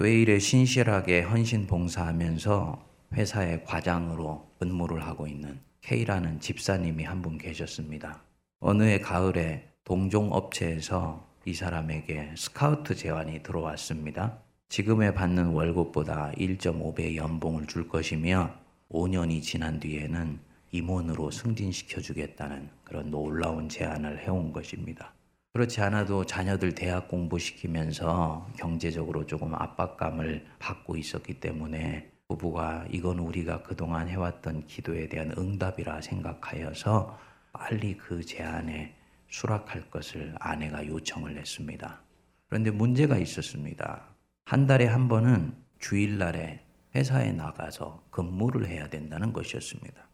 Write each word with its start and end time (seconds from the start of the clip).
교회 0.00 0.22
일에 0.22 0.38
신실하게 0.38 1.20
헌신 1.20 1.66
봉사하면서 1.66 2.86
회사의 3.12 3.64
과장으로 3.66 4.48
근무를 4.58 5.04
하고 5.04 5.26
있는 5.26 5.60
K라는 5.82 6.40
집사님이 6.40 7.04
한 7.04 7.20
분 7.20 7.36
계셨습니다. 7.36 8.22
어느 8.60 8.84
해 8.84 8.98
가을에 8.98 9.68
동종 9.84 10.32
업체에서 10.32 11.28
이 11.44 11.52
사람에게 11.52 12.30
스카우트 12.34 12.94
제안이 12.94 13.42
들어왔습니다. 13.42 14.38
지금에 14.70 15.12
받는 15.12 15.48
월급보다 15.48 16.32
1.5배 16.34 17.16
연봉을 17.16 17.66
줄 17.66 17.86
것이며 17.86 18.54
5년이 18.90 19.42
지난 19.42 19.78
뒤에는 19.80 20.38
임원으로 20.72 21.30
승진시켜 21.30 22.00
주겠다는 22.00 22.70
그런 22.84 23.10
놀라운 23.10 23.68
제안을 23.68 24.20
해온 24.20 24.50
것입니다. 24.50 25.12
그렇지 25.52 25.80
않아도 25.80 26.24
자녀들 26.24 26.76
대학 26.76 27.08
공부시키면서 27.08 28.48
경제적으로 28.56 29.26
조금 29.26 29.52
압박감을 29.54 30.46
받고 30.60 30.96
있었기 30.96 31.40
때문에 31.40 32.12
부부가 32.28 32.86
이건 32.88 33.18
우리가 33.18 33.64
그동안 33.64 34.08
해왔던 34.08 34.68
기도에 34.68 35.08
대한 35.08 35.34
응답이라 35.36 36.02
생각하여서 36.02 37.18
빨리 37.52 37.96
그 37.96 38.24
제안에 38.24 38.94
수락할 39.28 39.90
것을 39.90 40.36
아내가 40.38 40.86
요청을 40.86 41.36
했습니다. 41.36 42.00
그런데 42.46 42.70
문제가 42.70 43.16
있었습니다. 43.18 44.04
한 44.44 44.68
달에 44.68 44.86
한 44.86 45.08
번은 45.08 45.52
주일날에 45.80 46.64
회사에 46.94 47.32
나가서 47.32 48.04
근무를 48.10 48.68
해야 48.68 48.88
된다는 48.88 49.32
것이었습니다. 49.32 50.08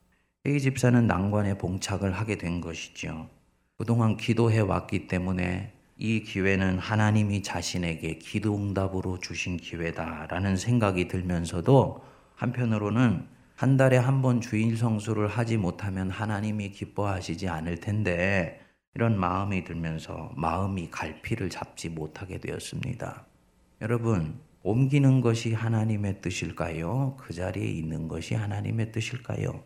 이 0.46 0.60
집사는 0.60 1.06
난관에 1.06 1.58
봉착을 1.58 2.12
하게 2.12 2.38
된 2.38 2.62
것이죠. 2.62 3.28
그동안 3.78 4.16
기도해 4.16 4.60
왔기 4.60 5.06
때문에 5.06 5.72
이 5.98 6.22
기회는 6.22 6.78
하나님이 6.78 7.42
자신에게 7.42 8.18
기도 8.18 8.56
응답으로 8.56 9.18
주신 9.20 9.56
기회다라는 9.56 10.56
생각이 10.56 11.08
들면서도 11.08 12.02
한편으로는 12.34 13.26
한 13.54 13.76
달에 13.78 13.96
한 13.96 14.20
번 14.20 14.40
주일 14.42 14.76
성수를 14.76 15.28
하지 15.28 15.56
못하면 15.56 16.10
하나님이 16.10 16.70
기뻐하시지 16.72 17.48
않을 17.48 17.80
텐데 17.80 18.60
이런 18.94 19.18
마음이 19.18 19.64
들면서 19.64 20.32
마음이 20.36 20.90
갈피를 20.90 21.48
잡지 21.50 21.88
못하게 21.88 22.38
되었습니다. 22.38 23.26
여러분, 23.82 24.38
옮기는 24.62 25.20
것이 25.20 25.54
하나님의 25.54 26.20
뜻일까요? 26.22 27.16
그 27.18 27.32
자리에 27.32 27.66
있는 27.66 28.08
것이 28.08 28.34
하나님의 28.34 28.92
뜻일까요? 28.92 29.62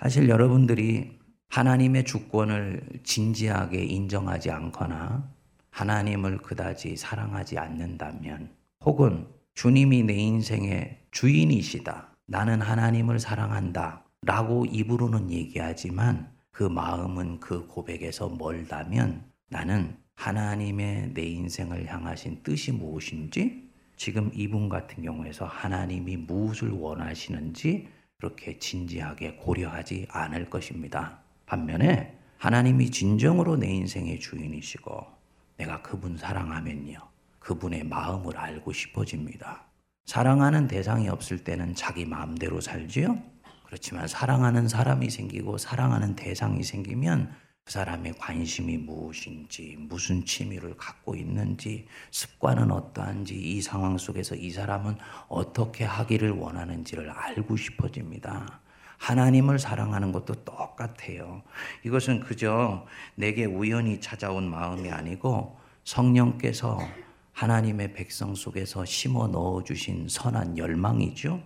사실 0.00 0.28
여러분들이 0.28 1.19
하나님의 1.50 2.04
주권을 2.04 2.80
진지하게 3.02 3.84
인정하지 3.84 4.52
않거나 4.52 5.28
하나님을 5.70 6.38
그다지 6.38 6.96
사랑하지 6.96 7.58
않는다면 7.58 8.54
혹은 8.84 9.26
주님이 9.54 10.04
내 10.04 10.14
인생의 10.14 10.98
주인이시다. 11.10 12.08
나는 12.26 12.60
하나님을 12.60 13.18
사랑한다. 13.18 14.04
라고 14.22 14.64
입으로는 14.64 15.32
얘기하지만 15.32 16.30
그 16.52 16.62
마음은 16.62 17.40
그 17.40 17.66
고백에서 17.66 18.28
멀다면 18.28 19.24
나는 19.48 19.96
하나님의 20.14 21.14
내 21.14 21.22
인생을 21.22 21.86
향하신 21.92 22.44
뜻이 22.44 22.70
무엇인지 22.70 23.68
지금 23.96 24.30
이분 24.34 24.68
같은 24.68 25.02
경우에서 25.02 25.46
하나님이 25.46 26.16
무엇을 26.16 26.70
원하시는지 26.70 27.88
그렇게 28.18 28.58
진지하게 28.58 29.36
고려하지 29.36 30.06
않을 30.10 30.48
것입니다. 30.48 31.20
반면에 31.50 32.16
하나님이 32.38 32.92
진정으로 32.92 33.56
내 33.56 33.68
인생의 33.68 34.20
주인이시고 34.20 35.04
내가 35.56 35.82
그분 35.82 36.16
사랑하면요. 36.16 36.96
그분의 37.40 37.82
마음을 37.84 38.36
알고 38.36 38.72
싶어집니다. 38.72 39.64
사랑하는 40.06 40.68
대상이 40.68 41.08
없을 41.08 41.42
때는 41.42 41.74
자기 41.74 42.04
마음대로 42.04 42.60
살지요. 42.60 43.20
그렇지만 43.66 44.06
사랑하는 44.06 44.68
사람이 44.68 45.10
생기고 45.10 45.58
사랑하는 45.58 46.14
대상이 46.14 46.62
생기면 46.62 47.34
그 47.64 47.72
사람의 47.72 48.14
관심이 48.14 48.76
무엇인지, 48.78 49.76
무슨 49.76 50.24
취미를 50.24 50.76
갖고 50.76 51.16
있는지, 51.16 51.86
습관은 52.12 52.70
어떠한지, 52.70 53.34
이 53.34 53.60
상황 53.60 53.98
속에서 53.98 54.36
이 54.36 54.50
사람은 54.50 54.96
어떻게 55.28 55.82
하기를 55.82 56.30
원하는지를 56.30 57.10
알고 57.10 57.56
싶어집니다. 57.56 58.60
하나님을 59.00 59.58
사랑하는 59.58 60.12
것도 60.12 60.44
똑같아요. 60.44 61.42
이것은 61.84 62.20
그저 62.20 62.86
내게 63.14 63.46
우연히 63.46 63.98
찾아온 63.98 64.48
마음이 64.48 64.90
아니고 64.90 65.58
성령께서 65.84 66.78
하나님의 67.32 67.94
백성 67.94 68.34
속에서 68.34 68.84
심어 68.84 69.26
넣어 69.26 69.64
주신 69.64 70.06
선한 70.06 70.58
열망이죠. 70.58 71.42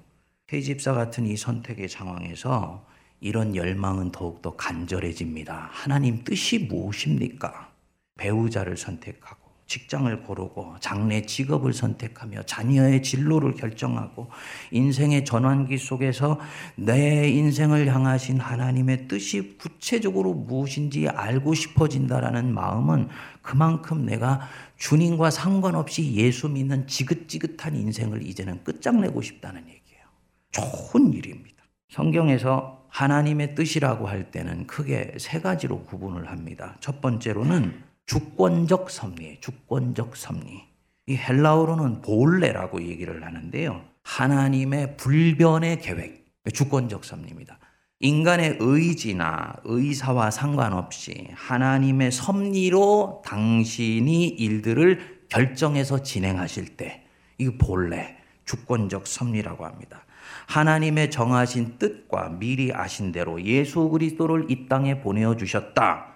태집사 0.48 0.94
같은 0.94 1.26
이 1.26 1.36
선택의 1.36 1.88
상황에서 1.88 2.84
이런 3.20 3.54
열망은 3.54 4.10
더욱더 4.10 4.56
간절해집니다. 4.56 5.68
하나님 5.70 6.24
뜻이 6.24 6.58
무엇입니까? 6.58 7.72
배우자를 8.16 8.76
선택하고 8.76 9.43
직장을 9.66 10.22
고르고 10.22 10.76
장래 10.80 11.22
직업을 11.22 11.72
선택하며 11.72 12.42
자녀의 12.42 13.02
진로를 13.02 13.54
결정하고 13.54 14.28
인생의 14.70 15.24
전환기 15.24 15.78
속에서 15.78 16.38
내 16.76 17.28
인생을 17.28 17.92
향하신 17.92 18.40
하나님의 18.40 19.08
뜻이 19.08 19.56
구체적으로 19.58 20.34
무엇인지 20.34 21.08
알고 21.08 21.54
싶어진다라는 21.54 22.52
마음은 22.52 23.08
그만큼 23.42 24.04
내가 24.04 24.40
주님과 24.76 25.30
상관없이 25.30 26.14
예수 26.14 26.48
믿는 26.48 26.86
지긋지긋한 26.86 27.76
인생을 27.76 28.26
이제는 28.26 28.64
끝장내고 28.64 29.22
싶다는 29.22 29.62
얘기예요. 29.62 30.04
좋은 30.50 31.12
일입니다. 31.12 31.64
성경에서 31.88 32.84
하나님의 32.88 33.54
뜻이라고 33.54 34.06
할 34.06 34.30
때는 34.30 34.66
크게 34.66 35.14
세 35.18 35.40
가지로 35.40 35.82
구분을 35.84 36.30
합니다. 36.30 36.76
첫 36.80 37.00
번째로는 37.00 37.93
주권적 38.06 38.90
섭리, 38.90 39.40
주권적 39.40 40.16
섭리. 40.16 40.62
이 41.06 41.16
헬라어로는 41.16 42.02
볼레라고 42.02 42.82
얘기를 42.82 43.24
하는데요. 43.24 43.82
하나님의 44.02 44.96
불변의 44.96 45.80
계획, 45.80 46.26
주권적 46.52 47.04
섭리입니다. 47.04 47.58
인간의 48.00 48.58
의지나 48.60 49.54
의사와 49.64 50.30
상관없이 50.30 51.28
하나님의 51.34 52.12
섭리로 52.12 53.22
당신이 53.24 54.28
일들을 54.28 55.24
결정해서 55.30 56.02
진행하실 56.02 56.76
때, 56.76 57.06
이 57.38 57.50
본래 57.56 58.16
주권적 58.44 59.06
섭리라고 59.06 59.64
합니다. 59.64 60.04
하나님의 60.46 61.10
정하신 61.10 61.78
뜻과 61.78 62.36
미리 62.38 62.72
아신 62.72 63.12
대로 63.12 63.42
예수 63.42 63.88
그리스도를 63.88 64.50
이 64.50 64.68
땅에 64.68 65.00
보내어 65.00 65.36
주셨다. 65.36 66.13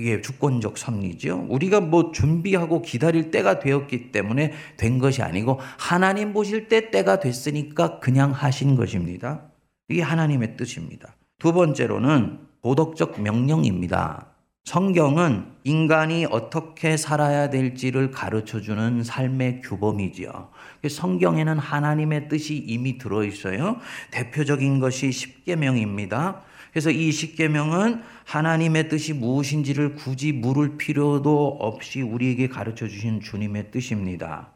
이게 0.00 0.22
주권적 0.22 0.78
섭리죠. 0.78 1.46
우리가 1.50 1.80
뭐 1.82 2.10
준비하고 2.10 2.80
기다릴 2.80 3.30
때가 3.30 3.58
되었기 3.58 4.12
때문에 4.12 4.52
된 4.78 4.98
것이 4.98 5.20
아니고 5.20 5.60
하나님 5.78 6.32
보실 6.32 6.68
때 6.68 6.90
때가 6.90 7.20
됐으니까 7.20 8.00
그냥 8.00 8.30
하신 8.30 8.76
것입니다. 8.76 9.42
이게 9.90 10.00
하나님의 10.00 10.56
뜻입니다. 10.56 11.14
두 11.38 11.52
번째로는 11.52 12.38
도덕적 12.62 13.20
명령입니다. 13.20 14.28
성경은 14.64 15.46
인간이 15.64 16.26
어떻게 16.30 16.96
살아야 16.96 17.50
될지를 17.50 18.10
가르쳐 18.10 18.60
주는 18.60 19.02
삶의 19.02 19.60
규범이지요. 19.62 20.48
성경에는 20.88 21.58
하나님의 21.58 22.28
뜻이 22.30 22.56
이미 22.56 22.96
들어 22.96 23.24
있어요. 23.24 23.76
대표적인 24.12 24.80
것이 24.80 25.12
십계명입니다. 25.12 26.42
그래서 26.70 26.90
이 26.90 27.10
십계명은 27.10 28.02
하나님의 28.24 28.88
뜻이 28.88 29.12
무엇인지를 29.12 29.96
굳이 29.96 30.32
물을 30.32 30.76
필요도 30.76 31.58
없이 31.60 32.02
우리에게 32.02 32.48
가르쳐 32.48 32.86
주신 32.88 33.20
주님의 33.20 33.70
뜻입니다. 33.70 34.52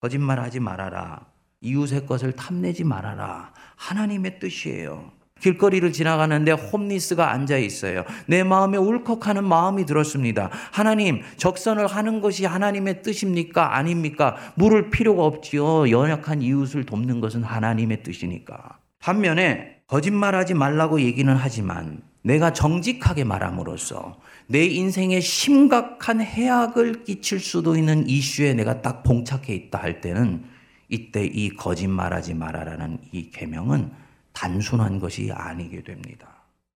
거짓말하지 0.00 0.60
말아라. 0.60 1.26
이웃의 1.60 2.06
것을 2.06 2.32
탐내지 2.32 2.84
말아라. 2.84 3.52
하나님의 3.76 4.38
뜻이에요. 4.38 5.12
길거리를 5.40 5.92
지나가는데 5.92 6.52
홈리스가 6.52 7.32
앉아 7.32 7.58
있어요. 7.58 8.04
내 8.26 8.42
마음에 8.42 8.78
울컥하는 8.78 9.44
마음이 9.44 9.84
들었습니다. 9.84 10.48
하나님, 10.72 11.22
적선을 11.36 11.86
하는 11.86 12.20
것이 12.20 12.44
하나님의 12.44 13.02
뜻입니까? 13.02 13.76
아닙니까? 13.76 14.36
물을 14.54 14.90
필요가 14.90 15.24
없지요. 15.24 15.90
연약한 15.90 16.40
이웃을 16.40 16.84
돕는 16.84 17.20
것은 17.20 17.42
하나님의 17.42 18.02
뜻이니까. 18.02 18.78
반면에 19.00 19.73
거짓말하지 19.86 20.54
말라고 20.54 21.00
얘기는 21.00 21.34
하지만 21.34 22.02
내가 22.22 22.52
정직하게 22.52 23.24
말함으로써 23.24 24.18
내 24.46 24.64
인생에 24.64 25.20
심각한 25.20 26.20
해악을 26.20 27.04
끼칠 27.04 27.38
수도 27.38 27.76
있는 27.76 28.08
이슈에 28.08 28.54
내가 28.54 28.80
딱 28.80 29.02
봉착해 29.02 29.54
있다 29.54 29.78
할 29.78 30.00
때는 30.00 30.44
이때 30.88 31.24
이 31.24 31.50
거짓말하지 31.50 32.34
말아라는 32.34 32.98
이 33.12 33.30
계명은 33.30 33.90
단순한 34.32 35.00
것이 35.00 35.30
아니게 35.32 35.82
됩니다. 35.82 36.28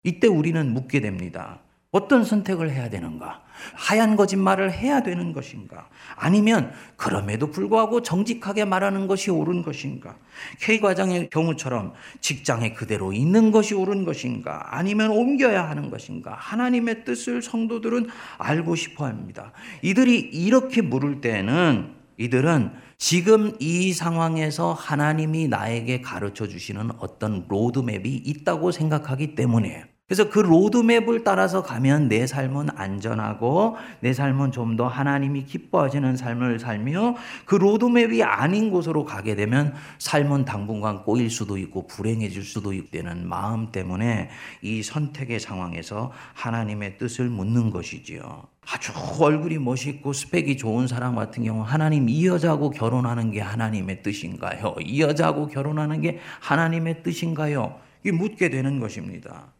이때 0.04 0.26
우리는 0.26 0.72
묻게 0.72 1.00
됩니다. 1.00 1.60
어떤 1.90 2.22
선택을 2.22 2.70
해야 2.70 2.90
되는가? 2.90 3.42
하얀 3.74 4.14
거짓말을 4.14 4.72
해야 4.72 5.02
되는 5.02 5.32
것인가? 5.32 5.88
아니면 6.16 6.70
그럼에도 6.96 7.50
불구하고 7.50 8.02
정직하게 8.02 8.66
말하는 8.66 9.06
것이 9.06 9.30
옳은 9.30 9.62
것인가? 9.62 10.16
K 10.60 10.80
과장의 10.80 11.30
경우처럼 11.30 11.94
직장에 12.20 12.74
그대로 12.74 13.14
있는 13.14 13.50
것이 13.50 13.74
옳은 13.74 14.04
것인가? 14.04 14.76
아니면 14.76 15.10
옮겨야 15.10 15.68
하는 15.68 15.88
것인가? 15.88 16.34
하나님의 16.34 17.04
뜻을 17.04 17.40
성도들은 17.40 18.08
알고 18.36 18.74
싶어 18.74 19.06
합니다. 19.06 19.52
이들이 19.80 20.18
이렇게 20.18 20.82
물을 20.82 21.22
때는 21.22 21.94
이들은 22.18 22.72
지금 22.98 23.52
이 23.60 23.94
상황에서 23.94 24.74
하나님이 24.74 25.48
나에게 25.48 26.02
가르쳐 26.02 26.46
주시는 26.46 26.90
어떤 26.98 27.46
로드맵이 27.48 28.08
있다고 28.26 28.72
생각하기 28.72 29.34
때문이에요. 29.36 29.97
그래서 30.08 30.30
그 30.30 30.38
로드맵을 30.38 31.22
따라서 31.22 31.62
가면 31.62 32.08
내 32.08 32.26
삶은 32.26 32.68
안전하고 32.74 33.76
내 34.00 34.14
삶은 34.14 34.52
좀 34.52 34.78
더 34.78 34.86
하나님이 34.86 35.44
기뻐하시는 35.44 36.16
삶을 36.16 36.60
살며 36.60 37.16
그 37.46 37.56
로드맵이 37.56 38.22
아닌 38.22 38.70
곳으로 38.70 39.04
가게 39.04 39.34
되면 39.34 39.74
삶은 39.98 40.44
당분간 40.44 41.02
꼬일 41.02 41.30
수도 41.30 41.58
있고 41.58 41.86
불행해질 41.88 42.44
수도 42.44 42.72
있다는 42.72 43.26
마음 43.26 43.72
때문에 43.72 44.30
이 44.62 44.82
선택의 44.84 45.40
상황에서 45.40 46.12
하나님의 46.34 46.98
뜻을 46.98 47.28
묻는 47.28 47.70
것이지요. 47.70 48.44
아주 48.70 48.92
얼굴이 49.20 49.58
멋있고 49.58 50.12
스펙이 50.12 50.56
좋은 50.56 50.86
사람 50.86 51.16
같은 51.16 51.42
경우 51.42 51.62
하나님 51.62 52.08
이 52.08 52.26
여자하고 52.26 52.70
결혼하는 52.70 53.32
게 53.32 53.40
하나님의 53.40 54.02
뜻인가요? 54.04 54.76
이 54.80 55.00
여자하고 55.00 55.48
결혼하는 55.48 56.00
게 56.02 56.20
하나님의 56.40 57.02
뜻인가요? 57.02 57.80
이 58.06 58.12
묻게 58.12 58.48
되는 58.48 58.78
것입니다. 58.78 59.57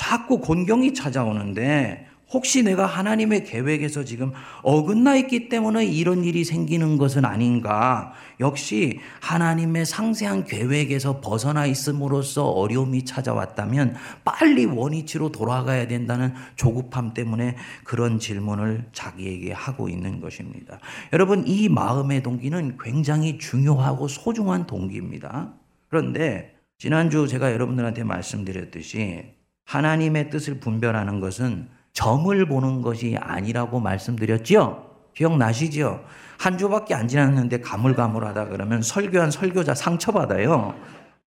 자꾸 0.00 0.40
곤경이 0.40 0.94
찾아오는데 0.94 2.06
혹시 2.30 2.62
내가 2.62 2.86
하나님의 2.86 3.44
계획에서 3.44 4.02
지금 4.02 4.32
어긋나 4.62 5.16
있기 5.16 5.50
때문에 5.50 5.84
이런 5.84 6.24
일이 6.24 6.42
생기는 6.42 6.96
것은 6.96 7.26
아닌가? 7.26 8.14
역시 8.38 8.98
하나님의 9.20 9.84
상세한 9.84 10.44
계획에서 10.44 11.20
벗어나 11.20 11.66
있음으로써 11.66 12.46
어려움이 12.46 13.04
찾아왔다면 13.04 13.94
빨리 14.24 14.64
원위치로 14.64 15.32
돌아가야 15.32 15.86
된다는 15.86 16.32
조급함 16.56 17.12
때문에 17.12 17.56
그런 17.84 18.18
질문을 18.18 18.86
자기에게 18.92 19.52
하고 19.52 19.90
있는 19.90 20.18
것입니다. 20.22 20.78
여러분, 21.12 21.46
이 21.46 21.68
마음의 21.68 22.22
동기는 22.22 22.78
굉장히 22.80 23.36
중요하고 23.36 24.08
소중한 24.08 24.66
동기입니다. 24.66 25.52
그런데 25.88 26.54
지난주 26.78 27.28
제가 27.28 27.52
여러분들한테 27.52 28.04
말씀드렸듯이 28.04 29.39
하나님의 29.70 30.30
뜻을 30.30 30.58
분별하는 30.58 31.20
것은 31.20 31.68
점을 31.92 32.44
보는 32.46 32.82
것이 32.82 33.16
아니라고 33.20 33.78
말씀드렸지요? 33.78 34.84
기억나시죠? 35.14 36.04
한 36.38 36.58
주밖에 36.58 36.92
안 36.94 37.06
지났는데 37.06 37.60
가물가물하다 37.60 38.48
그러면 38.48 38.82
설교한 38.82 39.30
설교자 39.30 39.76
상처받아요. 39.76 40.74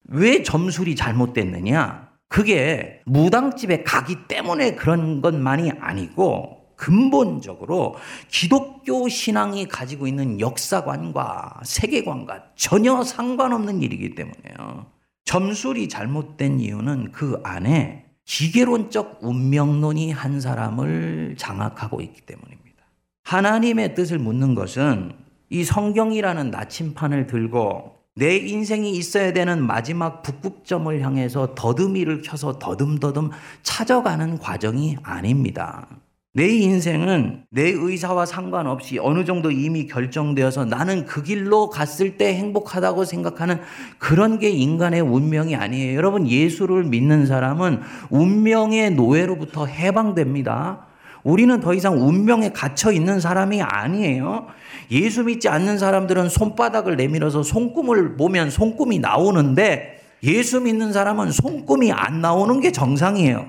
왜 0.10 0.44
점술이 0.44 0.98
잘못됐느냐? 0.98 2.10
그게 2.28 3.02
무당집에 3.06 3.84
가기 3.84 4.28
때문에 4.28 4.76
그런 4.76 5.22
것만이 5.22 5.72
아니고 5.80 6.64
근본적으로 6.76 7.96
기독교 8.28 9.08
신앙이 9.08 9.70
가지고 9.70 10.06
있는 10.06 10.42
역사관과 10.42 11.62
세계관과 11.64 12.44
전혀 12.56 13.04
상관없는 13.04 13.82
일이기 13.82 14.16
때문에요. 14.16 14.88
점술이 15.24 15.88
잘못된 15.88 16.60
이유는 16.60 17.14
그 17.14 17.40
안에 17.46 18.03
기계론적 18.26 19.20
운명론이 19.22 20.12
한 20.12 20.40
사람을 20.40 21.36
장악하고 21.38 22.02
있기 22.02 22.22
때문입니다. 22.22 22.84
하나님의 23.24 23.96
뜻을 23.96 24.20
묻는 24.20 24.56
것은 24.56 25.14
이 25.50 25.64
성경이라는 25.64 26.52
나침판을 26.52 27.28
들고 27.28 27.94
내 28.16 28.38
인생이 28.38 28.92
있어야 28.92 29.34
되는 29.34 29.66
마지막 29.66 30.22
북극점을 30.22 31.02
향해서 31.02 31.56
더듬이를 31.56 32.22
켜서 32.22 32.60
더듬더듬 32.60 33.32
찾아가는 33.64 34.38
과정이 34.38 34.98
아닙니다. 35.02 35.88
내 36.36 36.48
인생은 36.48 37.44
내 37.52 37.70
의사와 37.70 38.26
상관없이 38.26 38.98
어느 38.98 39.24
정도 39.24 39.52
이미 39.52 39.86
결정되어서 39.86 40.66
나는 40.66 41.06
그 41.06 41.22
길로 41.22 41.70
갔을 41.70 42.18
때 42.18 42.34
행복하다고 42.34 43.06
생각하는 43.06 43.60
그런 44.00 44.40
게 44.40 44.50
인간의 44.50 45.02
운명이 45.02 45.56
아니에요. 45.56 45.96
여러분, 45.96 46.28
예수를 46.28 46.86
믿는 46.86 47.28
사람은 47.28 47.82
운명의 48.10 48.96
노예로부터 48.96 49.68
해방됩니다. 49.68 50.88
우리는 51.24 51.60
더 51.60 51.76
이상 51.76 52.02
운명에 52.02 52.52
갇혀 52.52 52.92
있는 52.92 53.20
사람이 53.20 53.62
아니에요. 53.62 54.48
예수 54.90 55.24
믿지 55.24 55.50
않는 55.50 55.78
사람들은 55.78 56.30
손바닥을 56.30 56.98
내밀어서 56.98 57.44
손금을 57.44 58.18
보면 58.18 58.50
손금이 58.50 58.98
나오는데 58.98 60.02
예수 60.24 60.62
믿는 60.62 60.94
사람은 60.94 61.32
손금이 61.32 61.92
안 61.92 62.22
나오는 62.22 62.60
게 62.60 62.72
정상이에요. 62.72 63.46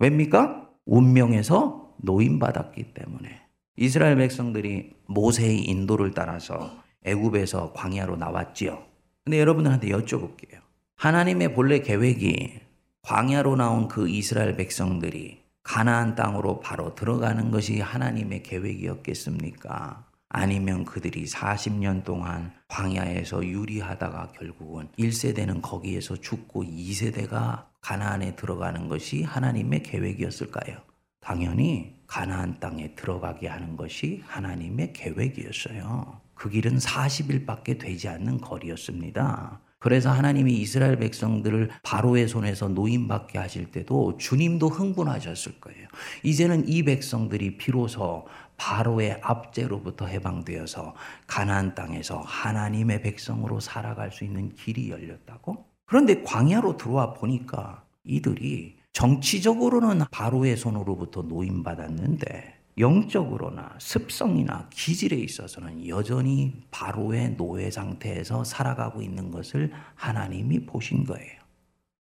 왜입니까? 0.00 0.62
운명에서 0.86 1.85
노임받았기 2.06 2.94
때문에 2.94 3.42
이스라엘 3.76 4.16
백성들이 4.16 4.94
모세의 5.06 5.64
인도를 5.64 6.12
따라서 6.12 6.82
애굽에서 7.04 7.74
광야로 7.74 8.16
나왔지요. 8.16 8.82
근데 9.24 9.38
여러분들한테 9.40 9.88
여쭤볼게요. 9.88 10.60
하나님의 10.96 11.52
본래 11.52 11.80
계획이 11.80 12.60
광야로 13.02 13.56
나온 13.56 13.88
그 13.88 14.08
이스라엘 14.08 14.56
백성들이 14.56 15.42
가나안 15.62 16.14
땅으로 16.14 16.60
바로 16.60 16.94
들어가는 16.94 17.50
것이 17.50 17.80
하나님의 17.80 18.42
계획이었겠습니까? 18.44 20.06
아니면 20.28 20.84
그들이 20.84 21.24
40년 21.24 22.04
동안 22.04 22.52
광야에서 22.68 23.44
유리하다가 23.44 24.32
결국은 24.32 24.88
1세대는 24.98 25.62
거기에서 25.62 26.16
죽고 26.16 26.64
2세대가 26.64 27.66
가나안에 27.80 28.36
들어가는 28.36 28.88
것이 28.88 29.22
하나님의 29.22 29.82
계획이었을까요? 29.82 30.78
당연히 31.20 31.95
가나안 32.06 32.60
땅에 32.60 32.94
들어가게 32.94 33.48
하는 33.48 33.76
것이 33.76 34.22
하나님의 34.26 34.92
계획이었어요. 34.92 36.20
그 36.34 36.50
길은 36.50 36.78
40일밖에 36.78 37.78
되지 37.78 38.08
않는 38.08 38.40
거리였습니다. 38.40 39.60
그래서 39.78 40.10
하나님이 40.10 40.54
이스라엘 40.54 40.96
백성들을 40.96 41.70
바로의 41.82 42.28
손에서 42.28 42.68
노임받게 42.68 43.38
하실 43.38 43.70
때도 43.70 44.16
주님도 44.16 44.68
흥분하셨을 44.68 45.60
거예요. 45.60 45.86
이제는 46.22 46.68
이 46.68 46.82
백성들이 46.82 47.56
비로소 47.56 48.26
바로의 48.56 49.20
압제로부터 49.22 50.06
해방되어서 50.06 50.94
가나안 51.26 51.74
땅에서 51.74 52.20
하나님의 52.20 53.02
백성으로 53.02 53.60
살아갈 53.60 54.10
수 54.10 54.24
있는 54.24 54.54
길이 54.54 54.90
열렸다고? 54.90 55.66
그런데 55.84 56.22
광야로 56.22 56.78
들어와 56.78 57.12
보니까 57.12 57.84
이들이 58.02 58.75
정치적으로는 58.96 60.06
바로의 60.10 60.56
손으로부터 60.56 61.20
노임받았는데 61.20 62.54
영적으로나 62.78 63.74
습성이나 63.78 64.70
기질에 64.70 65.16
있어서는 65.16 65.86
여전히 65.86 66.62
바로의 66.70 67.36
노예 67.36 67.70
상태에서 67.70 68.42
살아가고 68.42 69.02
있는 69.02 69.30
것을 69.30 69.70
하나님이 69.96 70.64
보신 70.64 71.04
거예요. 71.04 71.30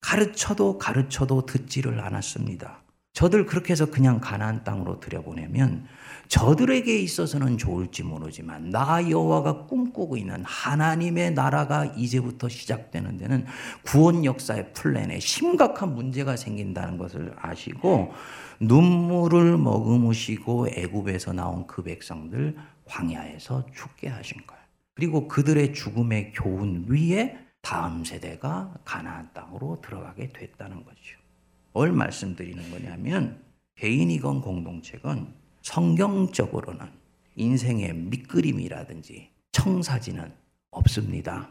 가르쳐도 0.02 0.78
가르쳐도 0.78 1.46
듣지를 1.46 1.98
않았습니다. 1.98 2.84
저들 3.12 3.46
그렇게 3.46 3.72
해서 3.72 3.86
그냥 3.86 4.20
가나안 4.20 4.62
땅으로 4.62 5.00
들여보내면 5.00 5.88
저들에게 6.28 6.98
있어서는 6.98 7.58
좋을지 7.58 8.02
모르지만 8.02 8.70
나 8.70 9.08
여호와가 9.08 9.66
꿈꾸고 9.66 10.16
있는 10.16 10.42
하나님의 10.44 11.32
나라가 11.32 11.84
이제부터 11.84 12.48
시작되는 12.48 13.18
데는 13.18 13.46
구원 13.84 14.24
역사의 14.24 14.72
플랜에 14.72 15.20
심각한 15.20 15.94
문제가 15.94 16.36
생긴다는 16.36 16.98
것을 16.98 17.34
아시고 17.38 18.12
눈물을 18.60 19.58
머금으시고 19.58 20.68
애굽에서 20.68 21.32
나온 21.32 21.66
그 21.66 21.82
백성들 21.82 22.56
광야에서 22.86 23.66
죽게 23.74 24.08
하신 24.08 24.46
거예요. 24.46 24.62
그리고 24.94 25.28
그들의 25.28 25.74
죽음의 25.74 26.32
교훈 26.32 26.86
위에 26.88 27.38
다음 27.60 28.04
세대가 28.04 28.74
가나안 28.84 29.30
땅으로 29.32 29.80
들어가게 29.82 30.28
됐다는 30.28 30.84
거죠. 30.84 31.18
뭘 31.72 31.92
말씀드리는 31.92 32.70
거냐면 32.70 33.42
개인이건 33.76 34.42
공동체건 34.42 35.34
성경적으로는 35.64 36.86
인생의 37.36 37.94
밑그림이라든지 37.94 39.30
청사진은 39.50 40.30
없습니다. 40.70 41.48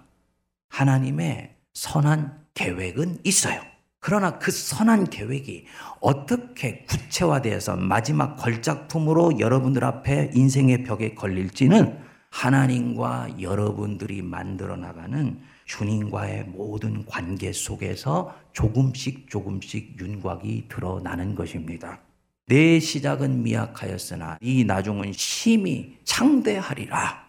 하나님의 0.70 1.56
선한 1.74 2.46
계획은 2.54 3.20
있어요. 3.24 3.62
그러나 4.00 4.38
그 4.38 4.52
선한 4.52 5.10
계획이 5.10 5.66
어떻게 6.00 6.84
구체화되어서 6.86 7.78
마지막 7.78 8.36
걸작품으로 8.36 9.40
여러분들 9.40 9.84
앞에 9.84 10.32
인생의 10.34 10.84
벽에 10.84 11.16
걸릴지는 11.16 12.00
하나님과 12.30 13.42
여러분들이 13.42 14.22
만들어 14.22 14.76
나가는 14.76 15.40
주님과의 15.66 16.46
모든 16.46 17.06
관계 17.06 17.52
속에서 17.52 18.36
조금씩 18.52 19.30
조금씩 19.30 20.00
윤곽이 20.00 20.68
드러나는 20.68 21.34
것입니다. 21.36 22.00
내 22.46 22.80
시작은 22.80 23.44
미약하였으나 23.44 24.38
이 24.42 24.66
나중은 24.66 25.14
심히 25.14 25.98
창대하리라. 26.04 27.24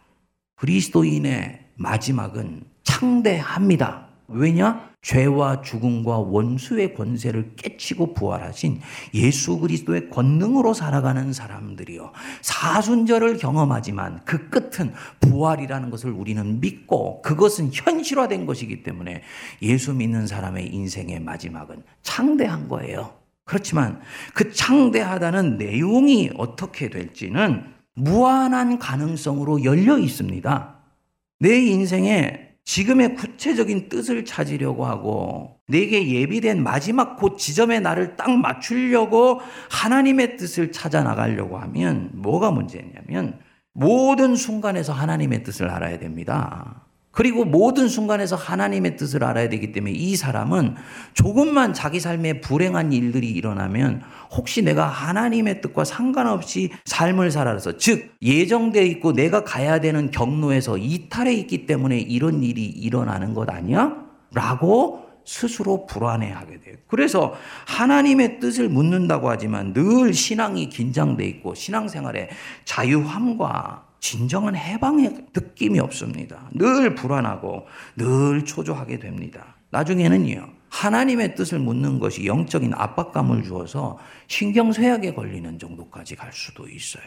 그리스도인의 0.56 1.60
마지막은 1.76 2.64
창대합니다. 2.82 4.08
왜냐? 4.26 4.92
죄와 5.02 5.60
죽음과 5.60 6.18
원수의 6.18 6.94
권세를 6.94 7.56
깨치고 7.56 8.14
부활하신 8.14 8.80
예수 9.12 9.58
그리스도의 9.58 10.08
권능으로 10.08 10.72
살아가는 10.72 11.32
사람들이요. 11.32 12.10
사순절을 12.40 13.36
경험하지만 13.36 14.22
그 14.24 14.48
끝은 14.48 14.94
부활이라는 15.20 15.90
것을 15.90 16.10
우리는 16.10 16.58
믿고 16.58 17.20
그것은 17.20 17.70
현실화된 17.72 18.46
것이기 18.46 18.82
때문에 18.82 19.22
예수 19.60 19.92
믿는 19.92 20.26
사람의 20.26 20.74
인생의 20.74 21.20
마지막은 21.20 21.82
창대한 22.02 22.68
거예요. 22.68 23.23
그렇지만 23.44 24.00
그 24.34 24.52
창대하다는 24.52 25.58
내용이 25.58 26.30
어떻게 26.36 26.88
될지는 26.88 27.64
무한한 27.94 28.78
가능성으로 28.78 29.64
열려 29.64 29.98
있습니다. 29.98 30.78
내 31.40 31.58
인생에 31.58 32.44
지금의 32.64 33.14
구체적인 33.14 33.90
뜻을 33.90 34.24
찾으려고 34.24 34.86
하고 34.86 35.60
내게 35.68 36.10
예비된 36.10 36.62
마지막 36.62 37.16
곧 37.16 37.36
지점에 37.36 37.80
나를 37.80 38.16
딱 38.16 38.30
맞추려고 38.30 39.40
하나님의 39.70 40.36
뜻을 40.36 40.72
찾아 40.72 41.02
나가려고 41.02 41.58
하면 41.58 42.10
뭐가 42.14 42.50
문제냐면 42.50 43.38
모든 43.74 44.34
순간에서 44.36 44.92
하나님의 44.92 45.42
뜻을 45.42 45.68
알아야 45.68 45.98
됩니다. 45.98 46.83
그리고 47.14 47.44
모든 47.44 47.88
순간에서 47.88 48.36
하나님의 48.36 48.96
뜻을 48.96 49.24
알아야 49.24 49.48
되기 49.48 49.72
때문에 49.72 49.92
이 49.94 50.16
사람은 50.16 50.74
조금만 51.14 51.72
자기 51.72 52.00
삶에 52.00 52.40
불행한 52.40 52.92
일들이 52.92 53.30
일어나면 53.30 54.02
혹시 54.32 54.62
내가 54.62 54.86
하나님의 54.86 55.60
뜻과 55.60 55.84
상관없이 55.84 56.70
삶을 56.84 57.30
살아서 57.30 57.76
즉 57.76 58.12
예정되어 58.20 58.82
있고 58.82 59.12
내가 59.12 59.44
가야 59.44 59.80
되는 59.80 60.10
경로에서 60.10 60.76
이탈해 60.76 61.32
있기 61.34 61.66
때문에 61.66 61.98
이런 61.98 62.42
일이 62.42 62.64
일어나는 62.64 63.32
것 63.32 63.48
아니야? 63.48 63.94
라고 64.32 65.04
스스로 65.24 65.86
불안해하게 65.86 66.60
돼요. 66.60 66.76
그래서 66.86 67.34
하나님의 67.66 68.40
뜻을 68.40 68.68
묻는다고 68.68 69.30
하지만 69.30 69.72
늘 69.72 70.12
신앙이 70.12 70.68
긴장돼 70.68 71.24
있고 71.26 71.54
신앙생활에 71.54 72.28
자유함과 72.64 73.84
진정한 74.04 74.54
해방의 74.54 75.28
느낌이 75.34 75.80
없습니다. 75.80 76.50
늘 76.52 76.94
불안하고 76.94 77.66
늘 77.96 78.44
초조하게 78.44 78.98
됩니다. 78.98 79.56
나중에는요, 79.70 80.46
하나님의 80.68 81.34
뜻을 81.34 81.58
묻는 81.58 81.98
것이 82.00 82.26
영적인 82.26 82.74
압박감을 82.74 83.44
주어서 83.44 83.98
신경쇠약에 84.28 85.14
걸리는 85.14 85.58
정도까지 85.58 86.16
갈 86.16 86.34
수도 86.34 86.68
있어요. 86.68 87.02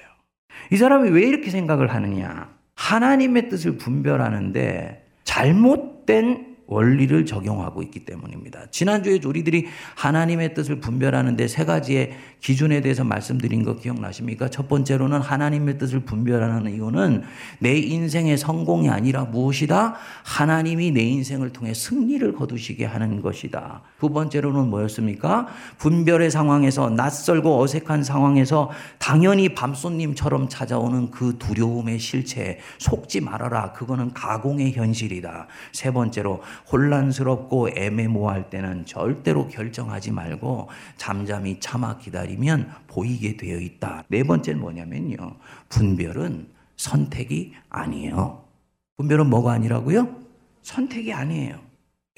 이 0.71 0.77
사람이 0.77 1.11
왜 1.11 1.21
이렇게 1.21 1.51
생각을 1.51 1.93
하느냐? 1.93 2.49
하나님의 2.73 3.49
뜻을 3.49 3.77
분별하는데 3.77 5.05
잘못된 5.23 6.56
원리를 6.67 7.25
적용하고 7.25 7.81
있기 7.83 8.05
때문입니다. 8.05 8.67
지난주에 8.71 9.19
우리들이 9.25 9.65
하나님의 9.95 10.53
뜻을 10.53 10.79
분별하는데 10.79 11.47
세 11.47 11.65
가지의 11.65 12.11
기준에 12.41 12.81
대해서 12.81 13.03
말씀드린 13.03 13.63
거 13.63 13.75
기억나십니까? 13.77 14.49
첫 14.49 14.67
번째로는 14.67 15.21
하나님의 15.21 15.77
뜻을 15.77 16.01
분별하는 16.01 16.71
이유는 16.71 17.23
내 17.59 17.77
인생의 17.77 18.37
성공이 18.37 18.89
아니라 18.89 19.23
무엇이다? 19.25 19.95
하나님이 20.23 20.91
내 20.91 21.01
인생을 21.01 21.51
통해 21.51 21.73
승리를 21.73 22.33
거두시게 22.35 22.85
하는 22.85 23.21
것이다. 23.21 23.81
두 23.99 24.09
번째로는 24.09 24.69
뭐였습니까? 24.69 25.47
분별의 25.77 26.29
상황에서 26.29 26.89
낯설고 26.89 27.61
어색한 27.61 28.03
상황에서 28.03 28.69
당연히 28.99 29.55
밤손님처럼 29.55 30.49
찾아오는 30.49 31.11
그 31.11 31.37
두려움의 31.39 31.97
실체 31.99 32.59
속지 32.77 33.21
말아라. 33.21 33.71
그거는 33.71 34.13
가공의 34.13 34.73
현실이다. 34.73 35.47
세 35.71 35.91
번째로 35.91 36.41
혼란스럽고 36.71 37.69
애매모호할 37.75 38.49
때는 38.49 38.85
절대로 38.85 39.47
결정하지 39.47 40.11
말고 40.11 40.69
잠잠히 40.95 41.59
참아 41.59 41.97
기다리면 41.97 42.71
보이게 42.87 43.37
되어 43.37 43.59
있다. 43.59 44.03
네 44.07 44.23
번째는 44.23 44.59
뭐냐면요. 44.59 45.35
분별은 45.69 46.47
선택이 46.75 47.53
아니에요. 47.69 48.43
분별은 48.97 49.29
뭐가 49.29 49.53
아니라고요? 49.53 50.15
선택이 50.63 51.13
아니에요. 51.13 51.59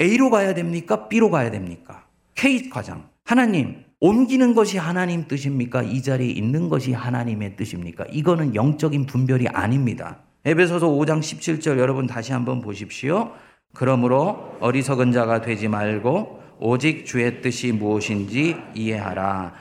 A로 0.02 0.30
가야 0.30 0.54
됩니까? 0.54 1.08
B로 1.10 1.30
가야 1.30 1.52
됩니까? 1.52 2.06
K 2.36 2.70
과장. 2.70 3.10
하나님, 3.26 3.84
옮기는 4.00 4.56
것이 4.56 4.78
하나님 4.78 5.28
뜻입니까? 5.28 5.84
이 5.84 6.02
자리에 6.02 6.30
있는 6.30 6.70
것이 6.70 6.94
하나님의 6.94 7.58
뜻입니까? 7.58 8.06
이거는 8.10 8.56
영적인 8.56 9.06
분별이 9.06 9.50
아닙니다. 9.50 10.20
에베소서 10.46 10.88
5장 10.88 11.20
17절 11.20 11.78
여러분 11.80 12.08
다시 12.08 12.32
한번 12.32 12.62
보십시오. 12.62 13.34
그러므로 13.74 14.58
어리석은 14.60 15.12
자가 15.12 15.42
되지 15.42 15.68
말고 15.68 16.40
오직 16.60 17.06
주의 17.06 17.42
뜻이 17.42 17.72
무엇인지 17.72 18.58
이해하라. 18.76 19.54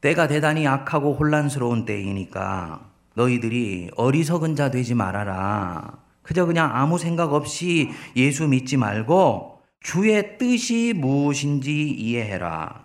때가 0.00 0.28
대단히 0.28 0.66
악하고 0.66 1.14
혼란스러운 1.14 1.84
때이니까 1.84 2.80
너희들이 3.14 3.90
어리석은 3.96 4.56
자 4.56 4.70
되지 4.70 4.94
말아라. 4.94 5.98
그저 6.22 6.46
그냥 6.46 6.70
아무 6.74 6.98
생각 6.98 7.32
없이 7.32 7.90
예수 8.16 8.48
믿지 8.48 8.76
말고 8.76 9.60
주의 9.80 10.38
뜻이 10.38 10.92
무엇인지 10.96 11.88
이해해라. 11.90 12.84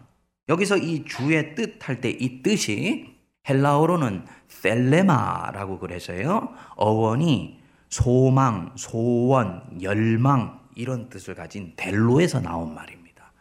여기서 0.50 0.78
이 0.78 1.06
주의 1.06 1.56
뜻 1.56 1.80
할 1.80 2.02
때 2.02 2.10
이 2.20 2.42
뜻이 2.44 3.16
헬라어로는 3.50 4.26
셀레마라고 4.48 5.80
그래서요. 5.80 6.50
어원이 6.76 7.60
소망, 7.90 8.72
소원, 8.76 9.64
열망, 9.82 10.60
이런 10.76 11.10
뜻을 11.10 11.36
가진 11.36 11.74
델로에서 11.76 12.42
나온 12.42 12.74
말입니다. 12.74 13.32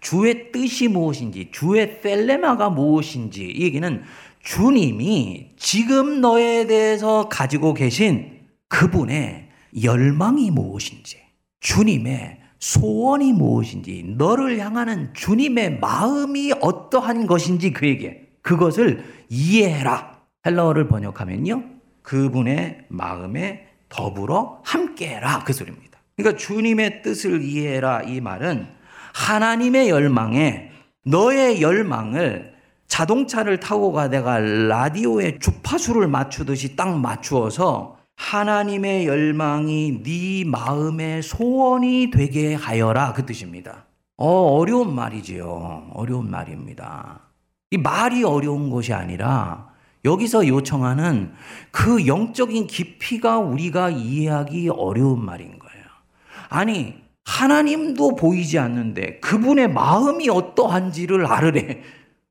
주의 0.00 0.50
뜻이 0.52 0.88
무엇인지, 0.88 1.50
주의 1.52 2.00
셀레마가 2.02 2.70
무엇인지, 2.70 3.44
이 3.44 3.62
얘기는 3.62 4.02
주님이 4.42 5.50
지금 5.56 6.20
너에 6.20 6.66
대해서 6.66 7.28
가지고 7.28 7.74
계신 7.74 8.40
그분의 8.68 9.48
열망이 9.82 10.50
무엇인지, 10.50 11.18
주님의 11.60 12.40
소원이 12.58 13.32
무엇인지, 13.32 14.14
너를 14.16 14.58
향하는 14.58 15.12
주님의 15.14 15.78
마음이 15.80 16.52
어떠한 16.60 17.26
것인지 17.26 17.72
그에게 17.72 18.28
그것을 18.42 19.04
이해해라. 19.28 20.20
헬라어를 20.46 20.88
번역하면요. 20.88 21.64
그분의 22.02 22.86
마음에 22.88 23.66
더불어 23.88 24.60
함께해라. 24.64 25.44
그 25.44 25.52
소리입니다. 25.52 25.89
그러니까 26.22 26.36
주님의 26.36 27.02
뜻을 27.02 27.42
이해해라 27.42 28.02
이 28.02 28.20
말은 28.20 28.66
하나님의 29.14 29.88
열망에 29.88 30.70
너의 31.04 31.62
열망을 31.62 32.54
자동차를 32.86 33.60
타고 33.60 33.92
가다가 33.92 34.38
라디오에 34.38 35.38
주파수를 35.38 36.08
맞추듯이 36.08 36.76
딱 36.76 36.98
맞추어서 36.98 37.96
하나님의 38.16 39.06
열망이 39.06 40.02
네 40.02 40.44
마음의 40.44 41.22
소원이 41.22 42.10
되게 42.10 42.54
하여라 42.54 43.14
그 43.14 43.24
뜻입니다. 43.24 43.86
어, 44.16 44.28
어려운 44.28 44.94
말이지요. 44.94 45.92
어려운 45.94 46.30
말입니다. 46.30 47.20
이 47.70 47.78
말이 47.78 48.24
어려운 48.24 48.68
것이 48.68 48.92
아니라 48.92 49.70
여기서 50.04 50.46
요청하는 50.46 51.32
그 51.70 52.06
영적인 52.06 52.66
깊이가 52.66 53.38
우리가 53.38 53.90
이해하기 53.90 54.68
어려운 54.70 55.24
말인. 55.24 55.59
아니, 56.50 56.94
하나님도 57.24 58.16
보이지 58.16 58.58
않는데 58.58 59.20
그분의 59.20 59.68
마음이 59.68 60.28
어떠한지를 60.28 61.24
알으래. 61.24 61.80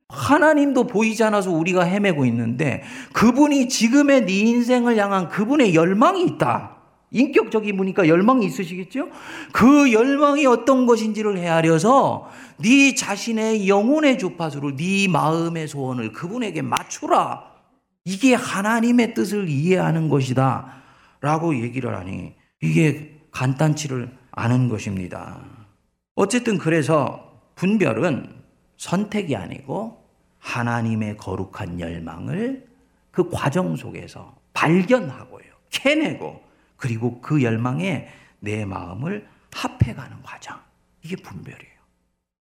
하나님도 0.10 0.88
보이지 0.88 1.24
않아서 1.24 1.52
우리가 1.52 1.84
헤매고 1.84 2.26
있는데 2.26 2.84
그분이 3.14 3.70
지금의 3.70 4.26
네 4.26 4.34
인생을 4.40 4.98
향한 4.98 5.30
그분의 5.30 5.74
열망이 5.74 6.24
있다. 6.26 6.76
인격적인 7.12 7.78
분이니까 7.78 8.08
열망이 8.08 8.46
있으시겠죠? 8.46 9.10
그 9.52 9.92
열망이 9.94 10.46
어떤 10.46 10.86
것인지를 10.86 11.38
헤아려서 11.38 12.30
네 12.58 12.94
자신의 12.94 13.68
영혼의 13.70 14.20
주파수를 14.20 14.76
네 14.76 15.08
마음의 15.08 15.68
소원을 15.68 16.12
그분에게 16.12 16.62
맞추라. 16.62 17.44
이게 18.06 18.34
하나님의 18.34 19.14
뜻을 19.14 19.48
이해하는 19.48 20.10
것이다. 20.10 20.74
라고 21.22 21.56
얘기를 21.62 21.96
하니 21.96 22.34
이게 22.62 23.19
간단치를 23.40 24.14
않은 24.32 24.68
것입니다. 24.68 25.40
어쨌든 26.16 26.58
그래서 26.58 27.42
분별은 27.56 28.36
선택이 28.76 29.34
아니고 29.34 30.06
하나님의 30.40 31.16
거룩한 31.16 31.80
열망을 31.80 32.68
그 33.12 33.30
과정 33.30 33.78
속에서 33.78 34.36
발견하고요. 34.52 35.46
캐내고 35.70 36.44
그리고 36.76 37.22
그 37.22 37.42
열망에 37.42 38.10
내 38.42 38.66
마음을 38.66 39.26
합해가는 39.54 40.22
과정. 40.22 40.60
이게 41.02 41.16
분별이에요. 41.16 41.80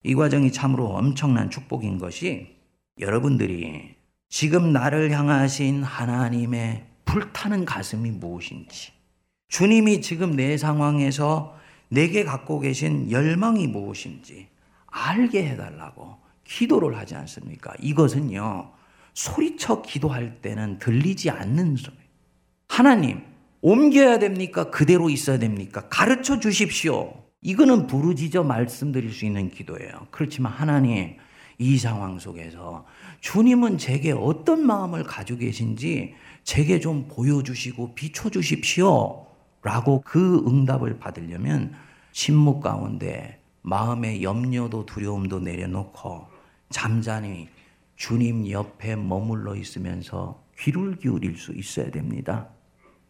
이 0.04 0.16
과정이 0.16 0.50
참으로 0.50 0.88
엄청난 0.92 1.50
축복인 1.50 1.98
것이 1.98 2.56
여러분들이 3.00 3.96
지금 4.30 4.72
나를 4.72 5.12
향하신 5.12 5.84
하나님의 5.84 6.86
불타는 7.04 7.66
가슴이 7.66 8.12
무엇인지, 8.12 8.95
주님이 9.48 10.02
지금 10.02 10.36
내 10.36 10.58
상황에서 10.58 11.56
내게 11.90 12.24
갖고 12.24 12.60
계신 12.60 13.12
열망이 13.12 13.68
무엇인지 13.68 14.48
알게 14.88 15.48
해달라고 15.50 16.18
기도를 16.46 16.98
하지 16.98 17.16
않습니까? 17.16 17.74
이것은요, 17.80 18.72
소리쳐 19.14 19.82
기도할 19.82 20.42
때는 20.42 20.80
들리지 20.80 21.30
않는 21.30 21.75
소리. 21.75 21.96
하나님, 22.68 23.22
옮겨야 23.62 24.20
됩니까? 24.20 24.70
그대로 24.70 25.10
있어야 25.10 25.40
됩니까? 25.40 25.88
가르쳐 25.90 26.40
주십시오. 26.40 27.14
이거는 27.42 27.88
부르짖어 27.88 28.44
말씀드릴 28.44 29.12
수 29.12 29.25
있는 29.25 29.50
기도예요. 29.50 30.08
그렇지만 30.12 30.52
하나님, 30.52 31.18
이 31.58 31.78
상황 31.78 32.20
속에서 32.20 32.86
주님은 33.22 33.78
제게 33.78 34.12
어떤 34.12 34.66
마음을 34.66 35.04
가지고 35.04 35.40
계신지 35.40 36.14
제게 36.44 36.80
좀 36.80 37.08
보여주시고 37.08 37.96
비춰주십시오. 37.96 39.25
라고 39.66 40.04
그 40.06 40.46
응답을 40.46 41.00
받으려면 41.00 41.74
침묵 42.12 42.62
가운데 42.62 43.42
마음의 43.64 44.22
염려도 44.22 44.86
두려움도 44.86 45.40
내려놓고 45.40 46.28
잠잠히 46.70 47.50
주님 47.96 48.48
옆에 48.52 48.96
머물러 48.96 49.56
있으면서 49.56 50.44
귀를 50.60 50.98
기울일 50.98 51.36
수 51.38 51.52
있어야 51.52 51.90
됩니다. 51.90 52.48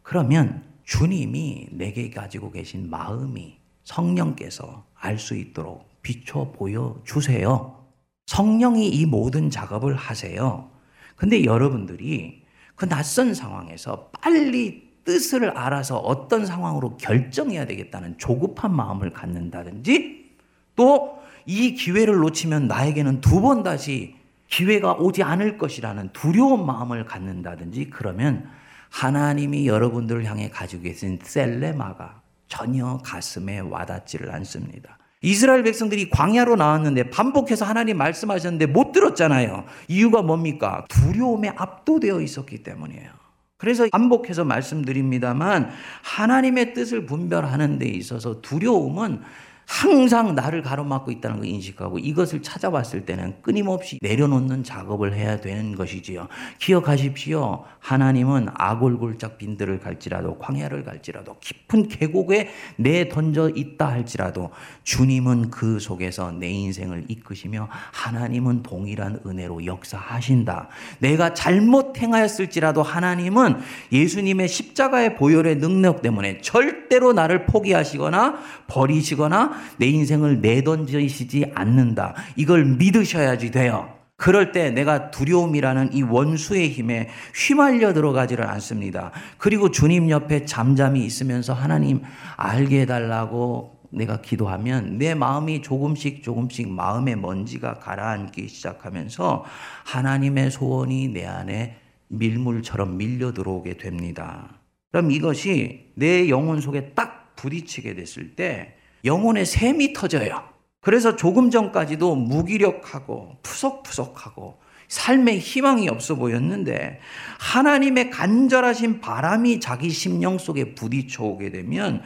그러면 0.02 0.64
주님이 0.84 1.68
내게 1.72 2.08
가지고 2.08 2.50
계신 2.50 2.88
마음이 2.88 3.58
성령께서 3.84 4.86
알 4.94 5.18
수 5.18 5.36
있도록 5.36 5.86
비춰 6.00 6.52
보여 6.52 6.98
주세요. 7.04 7.84
성령이 8.24 8.88
이 8.88 9.04
모든 9.04 9.50
작업을 9.50 9.94
하세요. 9.94 10.70
근데 11.16 11.44
여러분들이 11.44 12.44
그 12.74 12.88
낯선 12.88 13.34
상황에서 13.34 14.10
빨리 14.22 14.85
뜻을 15.06 15.50
알아서 15.50 15.96
어떤 15.96 16.44
상황으로 16.44 16.98
결정해야 16.98 17.64
되겠다는 17.64 18.18
조급한 18.18 18.74
마음을 18.74 19.12
갖는다든지 19.14 20.32
또 20.76 21.16
이 21.46 21.74
기회를 21.74 22.16
놓치면 22.16 22.66
나에게는 22.66 23.20
두 23.20 23.40
번 23.40 23.62
다시 23.62 24.16
기회가 24.48 24.94
오지 24.94 25.22
않을 25.22 25.58
것이라는 25.58 26.10
두려운 26.12 26.66
마음을 26.66 27.04
갖는다든지 27.04 27.90
그러면 27.90 28.48
하나님이 28.90 29.66
여러분들을 29.68 30.24
향해 30.24 30.50
가지고 30.50 30.82
계신 30.82 31.18
셀레마가 31.22 32.20
전혀 32.48 32.98
가슴에 33.04 33.60
와닿지를 33.60 34.32
않습니다. 34.34 34.98
이스라엘 35.22 35.62
백성들이 35.62 36.10
광야로 36.10 36.56
나왔는데 36.56 37.10
반복해서 37.10 37.64
하나님 37.64 37.98
말씀하셨는데 37.98 38.66
못 38.66 38.92
들었잖아요. 38.92 39.64
이유가 39.88 40.22
뭡니까? 40.22 40.84
두려움에 40.88 41.50
압도되어 41.56 42.20
있었기 42.20 42.62
때문이에요. 42.62 43.10
그래서 43.58 43.86
반복해서 43.90 44.44
말씀드립니다만 44.44 45.70
하나님의 46.02 46.74
뜻을 46.74 47.06
분별하는 47.06 47.78
데 47.78 47.88
있어서 47.88 48.40
두려움은 48.40 49.22
항상 49.66 50.36
나를 50.36 50.62
가로막고 50.62 51.10
있다는 51.10 51.38
걸 51.38 51.46
인식하고 51.46 51.98
이것을 51.98 52.40
찾아봤을 52.40 53.04
때는 53.04 53.42
끊임없이 53.42 53.98
내려놓는 54.00 54.62
작업을 54.62 55.12
해야 55.12 55.40
되는 55.40 55.74
것이지요. 55.74 56.28
기억하십시오. 56.60 57.64
하나님은 57.80 58.48
아골골짝 58.54 59.38
빈들을 59.38 59.80
갈지라도 59.80 60.38
광야를 60.38 60.84
갈지라도 60.84 61.36
깊은 61.40 61.88
계곡에 61.88 62.50
내 62.76 63.08
던져 63.08 63.50
있다 63.50 63.88
할지라도 63.88 64.50
주님은 64.84 65.50
그 65.50 65.80
속에서 65.80 66.30
내 66.30 66.48
인생을 66.48 67.04
이끄시며 67.08 67.68
하나님은 67.92 68.62
동일한 68.62 69.20
은혜로 69.26 69.66
역사하신다. 69.66 70.68
내가 71.00 71.34
잘못 71.34 71.98
행하였을지라도 71.98 72.84
하나님은 72.84 73.58
예수님의 73.90 74.48
십자가의 74.48 75.16
보혈의 75.16 75.58
능력 75.58 76.02
때문에 76.02 76.40
절대로 76.40 77.12
나를 77.12 77.46
포기하시거나 77.46 78.38
버리시거나 78.68 79.55
내 79.78 79.86
인생을 79.86 80.40
내던지시지 80.40 81.52
않는다. 81.54 82.14
이걸 82.36 82.64
믿으셔야지 82.64 83.50
돼요. 83.50 83.96
그럴 84.16 84.52
때 84.52 84.70
내가 84.70 85.10
두려움이라는 85.10 85.92
이 85.92 86.02
원수의 86.02 86.70
힘에 86.70 87.08
휘말려 87.34 87.92
들어가지를 87.92 88.46
않습니다. 88.48 89.12
그리고 89.36 89.70
주님 89.70 90.08
옆에 90.08 90.46
잠잠히 90.46 91.04
있으면서 91.04 91.52
하나님 91.52 92.00
알게 92.36 92.82
해달라고 92.82 93.76
내가 93.90 94.20
기도하면 94.20 94.98
내 94.98 95.14
마음이 95.14 95.62
조금씩 95.62 96.22
조금씩 96.22 96.68
마음의 96.68 97.16
먼지가 97.16 97.74
가라앉기 97.74 98.48
시작하면서 98.48 99.44
하나님의 99.84 100.50
소원이 100.50 101.08
내 101.08 101.26
안에 101.26 101.76
밀물처럼 102.08 102.96
밀려 102.96 103.32
들어오게 103.32 103.76
됩니다. 103.76 104.60
그럼 104.92 105.10
이것이 105.10 105.92
내 105.94 106.28
영혼 106.28 106.60
속에 106.60 106.92
딱 106.94 107.34
부딪히게 107.36 107.94
됐을 107.94 108.34
때 108.34 108.75
영혼의 109.06 109.46
샘이 109.46 109.92
터져요. 109.92 110.42
그래서 110.80 111.16
조금 111.16 111.50
전까지도 111.50 112.14
무기력하고 112.14 113.38
푸석푸석하고 113.42 114.58
삶의 114.88 115.40
희망이 115.40 115.88
없어 115.88 116.14
보였는데 116.14 117.00
하나님의 117.40 118.10
간절하신 118.10 119.00
바람이 119.00 119.58
자기 119.60 119.90
심령 119.90 120.38
속에 120.38 120.74
부딪혀 120.74 121.24
오게 121.24 121.50
되면 121.50 122.02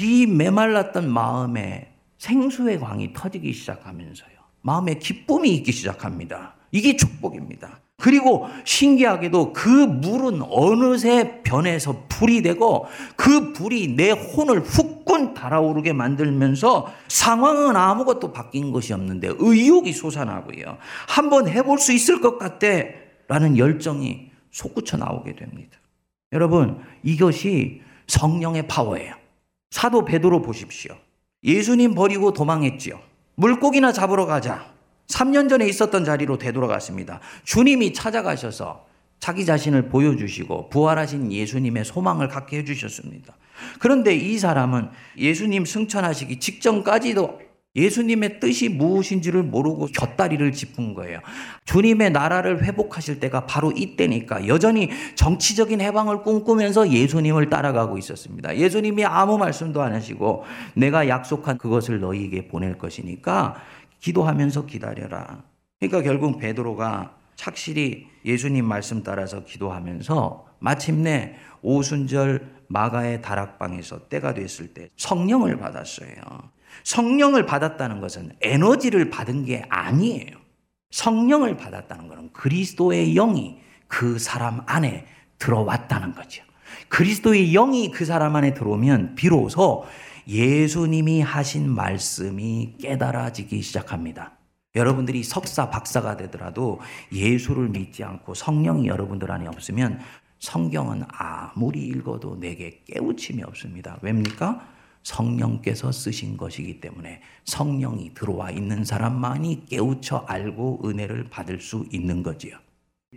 이 0.00 0.26
메말랐던 0.26 1.10
마음에 1.10 1.92
생수의 2.18 2.78
광이 2.78 3.12
터지기 3.12 3.52
시작하면서요. 3.52 4.30
마음에 4.60 4.94
기쁨이 4.94 5.50
있기 5.56 5.72
시작합니다. 5.72 6.54
이게 6.70 6.96
축복입니다. 6.96 7.81
그리고 8.02 8.48
신기하게도 8.64 9.52
그 9.52 9.68
물은 9.68 10.42
어느새 10.50 11.40
변해서 11.44 12.02
불이 12.08 12.42
되고 12.42 12.86
그 13.14 13.52
불이 13.52 13.94
내 13.94 14.10
혼을 14.10 14.58
후끈 14.58 15.34
달아오르게 15.34 15.92
만들면서 15.92 16.92
상황은 17.06 17.76
아무것도 17.76 18.32
바뀐 18.32 18.72
것이 18.72 18.92
없는데 18.92 19.34
의욕이 19.38 19.92
솟아나고요. 19.92 20.78
한번 21.06 21.46
해볼 21.46 21.78
수 21.78 21.92
있을 21.92 22.20
것 22.20 22.38
같대. 22.38 22.96
라는 23.28 23.56
열정이 23.56 24.30
솟구쳐 24.50 24.96
나오게 24.96 25.36
됩니다. 25.36 25.78
여러분, 26.32 26.80
이것이 27.04 27.82
성령의 28.08 28.66
파워예요. 28.66 29.14
사도 29.70 30.04
베드로 30.04 30.42
보십시오. 30.42 30.96
예수님 31.44 31.94
버리고 31.94 32.32
도망했지요. 32.32 32.98
물고기나 33.36 33.92
잡으러 33.92 34.26
가자. 34.26 34.71
3년 35.08 35.48
전에 35.48 35.66
있었던 35.68 36.04
자리로 36.04 36.38
되돌아갔습니다. 36.38 37.20
주님이 37.44 37.92
찾아가셔서 37.92 38.86
자기 39.20 39.44
자신을 39.44 39.88
보여주시고 39.88 40.68
부활하신 40.70 41.30
예수님의 41.32 41.84
소망을 41.84 42.28
갖게 42.28 42.58
해주셨습니다. 42.58 43.36
그런데 43.78 44.14
이 44.14 44.38
사람은 44.38 44.88
예수님 45.16 45.64
승천하시기 45.64 46.40
직전까지도 46.40 47.40
예수님의 47.74 48.38
뜻이 48.38 48.68
무엇인지를 48.68 49.44
모르고 49.44 49.86
곁다리를 49.86 50.52
짚은 50.52 50.92
거예요. 50.94 51.20
주님의 51.64 52.10
나라를 52.10 52.64
회복하실 52.64 53.18
때가 53.20 53.46
바로 53.46 53.72
이때니까 53.72 54.46
여전히 54.46 54.90
정치적인 55.14 55.80
해방을 55.80 56.22
꿈꾸면서 56.22 56.90
예수님을 56.90 57.48
따라가고 57.48 57.96
있었습니다. 57.96 58.56
예수님이 58.56 59.04
아무 59.04 59.38
말씀도 59.38 59.80
안 59.80 59.94
하시고 59.94 60.44
내가 60.74 61.08
약속한 61.08 61.56
그것을 61.56 62.00
너희에게 62.00 62.48
보낼 62.48 62.76
것이니까 62.76 63.56
기도하면서 64.02 64.66
기다려라. 64.66 65.44
그러니까 65.80 66.02
결국 66.02 66.38
베드로가 66.38 67.16
착실히 67.36 68.08
예수님 68.24 68.64
말씀 68.64 69.02
따라서 69.02 69.44
기도하면서 69.44 70.46
마침내 70.58 71.36
오순절 71.62 72.64
마가의 72.68 73.22
다락방에서 73.22 74.08
때가 74.08 74.34
됐을 74.34 74.74
때 74.74 74.90
성령을 74.96 75.56
받았어요. 75.56 76.12
성령을 76.84 77.46
받았다는 77.46 78.00
것은 78.00 78.32
에너지를 78.40 79.10
받은 79.10 79.44
게 79.44 79.64
아니에요. 79.68 80.38
성령을 80.90 81.56
받았다는 81.56 82.08
것은 82.08 82.32
그리스도의 82.32 83.14
영이 83.14 83.60
그 83.88 84.18
사람 84.18 84.62
안에 84.66 85.06
들어왔다는 85.38 86.14
거죠. 86.14 86.44
그리스도의 86.88 87.52
영이 87.52 87.90
그 87.90 88.04
사람 88.04 88.36
안에 88.36 88.54
들어오면 88.54 89.14
비로소 89.14 89.84
예수님이 90.28 91.20
하신 91.20 91.74
말씀이 91.74 92.76
깨달아지기 92.80 93.62
시작합니다. 93.62 94.32
여러분들이 94.74 95.22
석사, 95.22 95.68
박사가 95.68 96.16
되더라도 96.16 96.80
예수를 97.12 97.68
믿지 97.68 98.04
않고 98.04 98.34
성령이 98.34 98.86
여러분들 98.86 99.30
안에 99.30 99.46
없으면 99.46 100.00
성경은 100.38 101.04
아무리 101.08 101.86
읽어도 101.86 102.38
내게 102.38 102.82
깨우침이 102.86 103.42
없습니다. 103.42 103.98
왜입니까? 104.02 104.66
성령께서 105.02 105.92
쓰신 105.92 106.36
것이기 106.36 106.80
때문에 106.80 107.20
성령이 107.44 108.14
들어와 108.14 108.50
있는 108.50 108.84
사람만이 108.84 109.66
깨우쳐 109.66 110.24
알고 110.28 110.82
은혜를 110.84 111.28
받을 111.28 111.60
수 111.60 111.86
있는 111.92 112.22
거지요. 112.22 112.56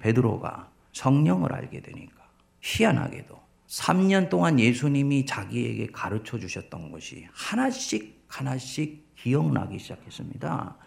베드로가 0.01 0.69
성령을 0.93 1.53
알게 1.53 1.81
되니까 1.81 2.15
희한하게도 2.61 3.44
3년 3.67 4.29
동안 4.29 4.59
예수님이 4.59 5.25
자기에게 5.25 5.87
가르쳐 5.87 6.37
주셨던 6.37 6.91
것이 6.91 7.27
하나씩 7.31 8.23
하나씩 8.27 9.15
기억나기 9.15 9.79
시작했습니다. 9.79 10.77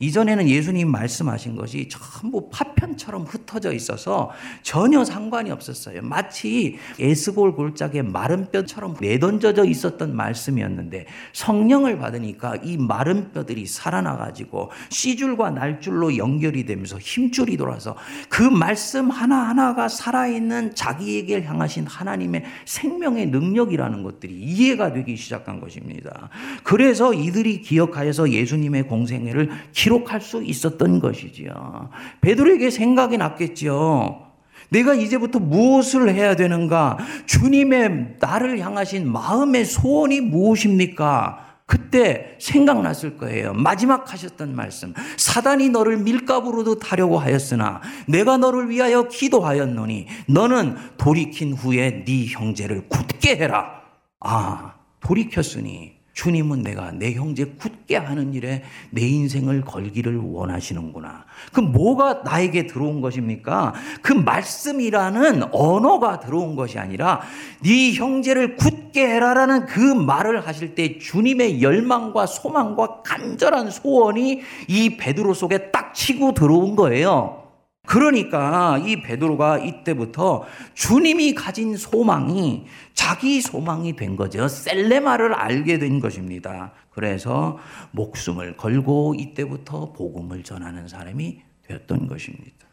이전에는 0.00 0.48
예수님 0.48 0.90
말씀하신 0.90 1.56
것이 1.56 1.88
전부 1.88 2.48
파편처럼 2.50 3.24
흩어져 3.24 3.72
있어서 3.72 4.30
전혀 4.62 5.04
상관이 5.04 5.50
없었어요. 5.50 6.02
마치 6.02 6.78
에스골 7.00 7.56
골짜기의 7.56 8.04
마른 8.04 8.48
뼈처럼 8.52 8.96
내던져져 9.00 9.64
있었던 9.64 10.14
말씀이었는데 10.14 11.06
성령을 11.32 11.98
받으니까 11.98 12.56
이 12.62 12.76
마른 12.76 13.32
뼈들이 13.32 13.66
살아나가지고 13.66 14.70
씨줄과 14.90 15.50
날줄로 15.50 16.16
연결이 16.16 16.64
되면서 16.64 16.98
힘줄이 16.98 17.56
돌아서 17.56 17.96
그 18.28 18.42
말씀 18.42 19.10
하나하나가 19.10 19.88
살아있는 19.88 20.76
자기에게 20.76 21.42
향하신 21.42 21.88
하나님의 21.88 22.44
생명의 22.66 23.26
능력이라는 23.26 24.04
것들이 24.04 24.32
이해가 24.34 24.92
되기 24.92 25.16
시작한 25.16 25.58
것입니다. 25.58 26.28
그래서 26.62 27.12
이들이 27.12 27.62
기억하여서 27.62 28.30
예수님의 28.30 28.84
공생애를 28.84 29.50
기 29.72 29.87
록할 29.88 30.20
수 30.20 30.42
있었던 30.42 31.00
것이지요. 31.00 31.90
베드로에게 32.20 32.70
생각이 32.70 33.18
났겠지요. 33.18 34.28
내가 34.70 34.94
이제부터 34.94 35.38
무엇을 35.38 36.14
해야 36.14 36.36
되는가? 36.36 36.98
주님의 37.26 38.16
나를 38.20 38.58
향하신 38.60 39.10
마음의 39.10 39.64
소원이 39.64 40.20
무엇입니까? 40.20 41.46
그때 41.68 42.36
생각났을 42.40 43.18
거예요. 43.18 43.52
마지막 43.52 44.10
하셨던 44.10 44.56
말씀. 44.56 44.94
사단이 45.18 45.68
너를 45.68 45.98
밀가부로도 45.98 46.78
타려고 46.78 47.18
하였으나 47.18 47.82
내가 48.06 48.38
너를 48.38 48.70
위하여 48.70 49.06
기도하였노니 49.08 50.06
너는 50.28 50.76
돌이킨 50.96 51.52
후에 51.52 52.04
네 52.06 52.26
형제를 52.26 52.88
굳게 52.88 53.36
해라. 53.36 53.82
아, 54.20 54.76
돌이켰으니 55.00 55.97
주님은 56.18 56.62
내가 56.62 56.90
내 56.90 57.12
형제 57.12 57.44
굳게 57.44 57.94
하는 57.94 58.34
일에 58.34 58.64
내 58.90 59.02
인생을 59.02 59.60
걸기를 59.60 60.16
원하시는구나. 60.16 61.24
그 61.52 61.60
뭐가 61.60 62.22
나에게 62.24 62.66
들어온 62.66 63.00
것입니까? 63.00 63.72
그 64.02 64.14
말씀이라는 64.14 65.54
언어가 65.54 66.18
들어온 66.18 66.56
것이 66.56 66.76
아니라 66.76 67.20
네 67.62 67.92
형제를 67.94 68.56
굳게 68.56 69.06
해라라는 69.06 69.66
그 69.66 69.78
말을 69.78 70.44
하실 70.44 70.74
때 70.74 70.98
주님의 70.98 71.62
열망과 71.62 72.26
소망과 72.26 73.02
간절한 73.02 73.70
소원이 73.70 74.40
이 74.66 74.96
베드로 74.96 75.34
속에 75.34 75.70
딱 75.70 75.94
치고 75.94 76.34
들어온 76.34 76.74
거예요. 76.74 77.47
그러니까 77.88 78.76
이 78.76 79.00
베드로가 79.00 79.60
이때부터 79.60 80.44
주님이 80.74 81.34
가진 81.34 81.74
소망이 81.74 82.66
자기 82.92 83.40
소망이 83.40 83.96
된 83.96 84.14
거죠. 84.14 84.46
셀레마를 84.46 85.32
알게 85.32 85.78
된 85.78 85.98
것입니다. 85.98 86.72
그래서 86.90 87.56
목숨을 87.92 88.58
걸고 88.58 89.14
이때부터 89.18 89.94
복음을 89.94 90.42
전하는 90.42 90.86
사람이 90.86 91.40
되었던 91.62 92.08
것입니다. 92.08 92.66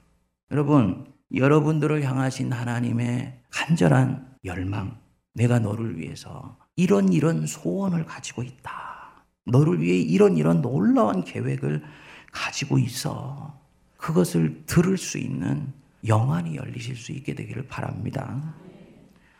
여러분, 0.51 1.05
여러분들을 1.33 2.03
향하신 2.03 2.51
하나님의 2.51 3.39
간절한 3.51 4.35
열망, 4.43 4.99
내가 5.33 5.59
너를 5.59 5.97
위해서 5.97 6.57
이런 6.75 7.13
이런 7.13 7.47
소원을 7.47 8.03
가지고 8.05 8.43
있다. 8.43 9.23
너를 9.45 9.81
위해 9.81 9.97
이런 9.97 10.35
이런 10.35 10.61
놀라운 10.61 11.23
계획을 11.23 11.83
가지고 12.33 12.79
있어. 12.79 13.64
그것을 14.05 14.61
들을 14.67 14.99
수 14.99 15.17
있는 15.17 15.73
영안이 16.07 16.57
열리실 16.57 16.95
수 16.95 17.11
있게 17.11 17.33
되기를 17.33 17.65
바랍니다. 17.65 18.53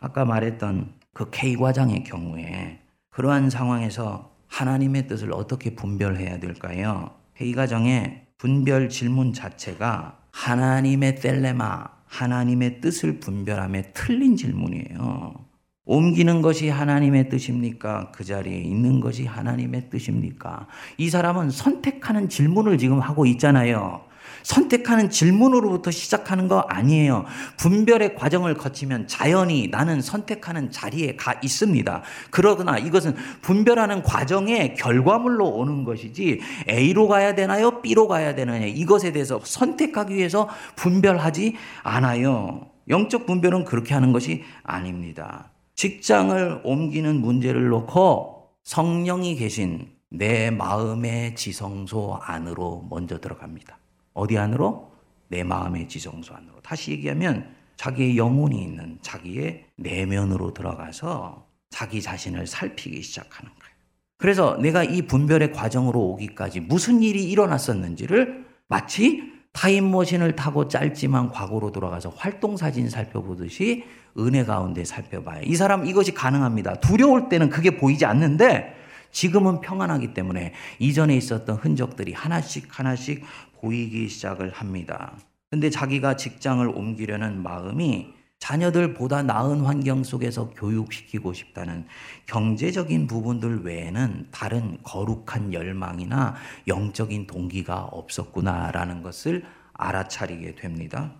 아까 0.00 0.24
말했던 0.24 0.92
그 1.12 1.30
K 1.30 1.54
과장의 1.54 2.02
경우에 2.02 2.80
그러한 3.10 3.48
상황에서 3.48 4.34
하나님의 4.48 5.06
뜻을 5.06 5.32
어떻게 5.32 5.76
분별해야 5.76 6.40
될까요? 6.40 7.12
K 7.36 7.52
과정의 7.52 8.26
분별 8.38 8.88
질문 8.88 9.32
자체가 9.32 10.18
하나님의 10.32 11.14
텔레마, 11.14 11.84
하나님의 12.06 12.80
뜻을 12.80 13.20
분별함에 13.20 13.92
틀린 13.92 14.34
질문이에요. 14.34 15.46
옮기는 15.84 16.42
것이 16.42 16.68
하나님의 16.70 17.28
뜻입니까? 17.28 18.10
그 18.10 18.24
자리에 18.24 18.58
있는 18.58 18.98
것이 18.98 19.26
하나님의 19.26 19.90
뜻입니까? 19.90 20.66
이 20.98 21.08
사람은 21.08 21.50
선택하는 21.50 22.28
질문을 22.28 22.78
지금 22.78 22.98
하고 22.98 23.26
있잖아요. 23.26 24.05
선택하는 24.46 25.10
질문으로부터 25.10 25.90
시작하는 25.90 26.46
거 26.46 26.60
아니에요. 26.60 27.24
분별의 27.56 28.14
과정을 28.14 28.54
거치면 28.54 29.08
자연히 29.08 29.66
나는 29.66 30.00
선택하는 30.00 30.70
자리에 30.70 31.16
가 31.16 31.34
있습니다. 31.42 32.02
그러거나 32.30 32.78
이것은 32.78 33.16
분별하는 33.42 34.04
과정의 34.04 34.76
결과물로 34.76 35.48
오는 35.48 35.82
것이지 35.82 36.40
A로 36.68 37.08
가야 37.08 37.34
되나요? 37.34 37.82
B로 37.82 38.06
가야 38.06 38.36
되나요? 38.36 38.68
이것에 38.68 39.10
대해서 39.10 39.40
선택하기 39.42 40.14
위해서 40.14 40.48
분별하지 40.76 41.56
않아요. 41.82 42.70
영적 42.88 43.26
분별은 43.26 43.64
그렇게 43.64 43.94
하는 43.94 44.12
것이 44.12 44.44
아닙니다. 44.62 45.50
직장을 45.74 46.60
옮기는 46.62 47.20
문제를 47.20 47.66
놓고 47.66 48.46
성령이 48.62 49.34
계신 49.34 49.88
내 50.08 50.52
마음의 50.52 51.34
지성소 51.34 52.20
안으로 52.22 52.86
먼저 52.88 53.18
들어갑니다. 53.18 53.76
어디 54.16 54.38
안으로? 54.38 54.90
내 55.28 55.44
마음의 55.44 55.88
지성소 55.88 56.34
안으로. 56.34 56.60
다시 56.62 56.90
얘기하면 56.92 57.54
자기의 57.76 58.16
영혼이 58.16 58.60
있는 58.60 58.98
자기의 59.02 59.66
내면으로 59.76 60.54
들어가서 60.54 61.46
자기 61.68 62.00
자신을 62.00 62.46
살피기 62.46 63.02
시작하는 63.02 63.50
거예요. 63.50 63.76
그래서 64.16 64.56
내가 64.56 64.82
이 64.82 65.02
분별의 65.02 65.52
과정으로 65.52 66.00
오기까지 66.00 66.60
무슨 66.60 67.02
일이 67.02 67.24
일어났었는지를 67.30 68.46
마치 68.66 69.22
타임머신을 69.52 70.34
타고 70.36 70.68
짧지만 70.68 71.30
과거로 71.30 71.72
돌아가서 71.72 72.10
활동사진 72.10 72.88
살펴보듯이 72.88 73.84
은혜 74.18 74.44
가운데 74.44 74.84
살펴봐요. 74.84 75.42
이 75.44 75.54
사람 75.56 75.84
이것이 75.84 76.14
가능합니다. 76.14 76.76
두려울 76.76 77.28
때는 77.28 77.50
그게 77.50 77.76
보이지 77.76 78.06
않는데 78.06 78.74
지금은 79.10 79.60
평안하기 79.60 80.14
때문에 80.14 80.52
이전에 80.78 81.16
있었던 81.16 81.56
흔적들이 81.56 82.12
하나씩 82.12 82.66
하나씩 82.78 83.24
보이기 83.60 84.08
시작을 84.08 84.50
합니다. 84.50 85.16
근데 85.50 85.70
자기가 85.70 86.16
직장을 86.16 86.66
옮기려는 86.68 87.42
마음이 87.42 88.14
자녀들보다 88.38 89.22
나은 89.22 89.62
환경 89.62 90.04
속에서 90.04 90.50
교육시키고 90.50 91.32
싶다는 91.32 91.86
경제적인 92.26 93.06
부분들 93.06 93.64
외에는 93.64 94.28
다른 94.30 94.78
거룩한 94.82 95.52
열망이나 95.52 96.34
영적인 96.68 97.26
동기가 97.26 97.84
없었구나라는 97.84 99.02
것을 99.02 99.44
알아차리게 99.72 100.56
됩니다. 100.56 101.12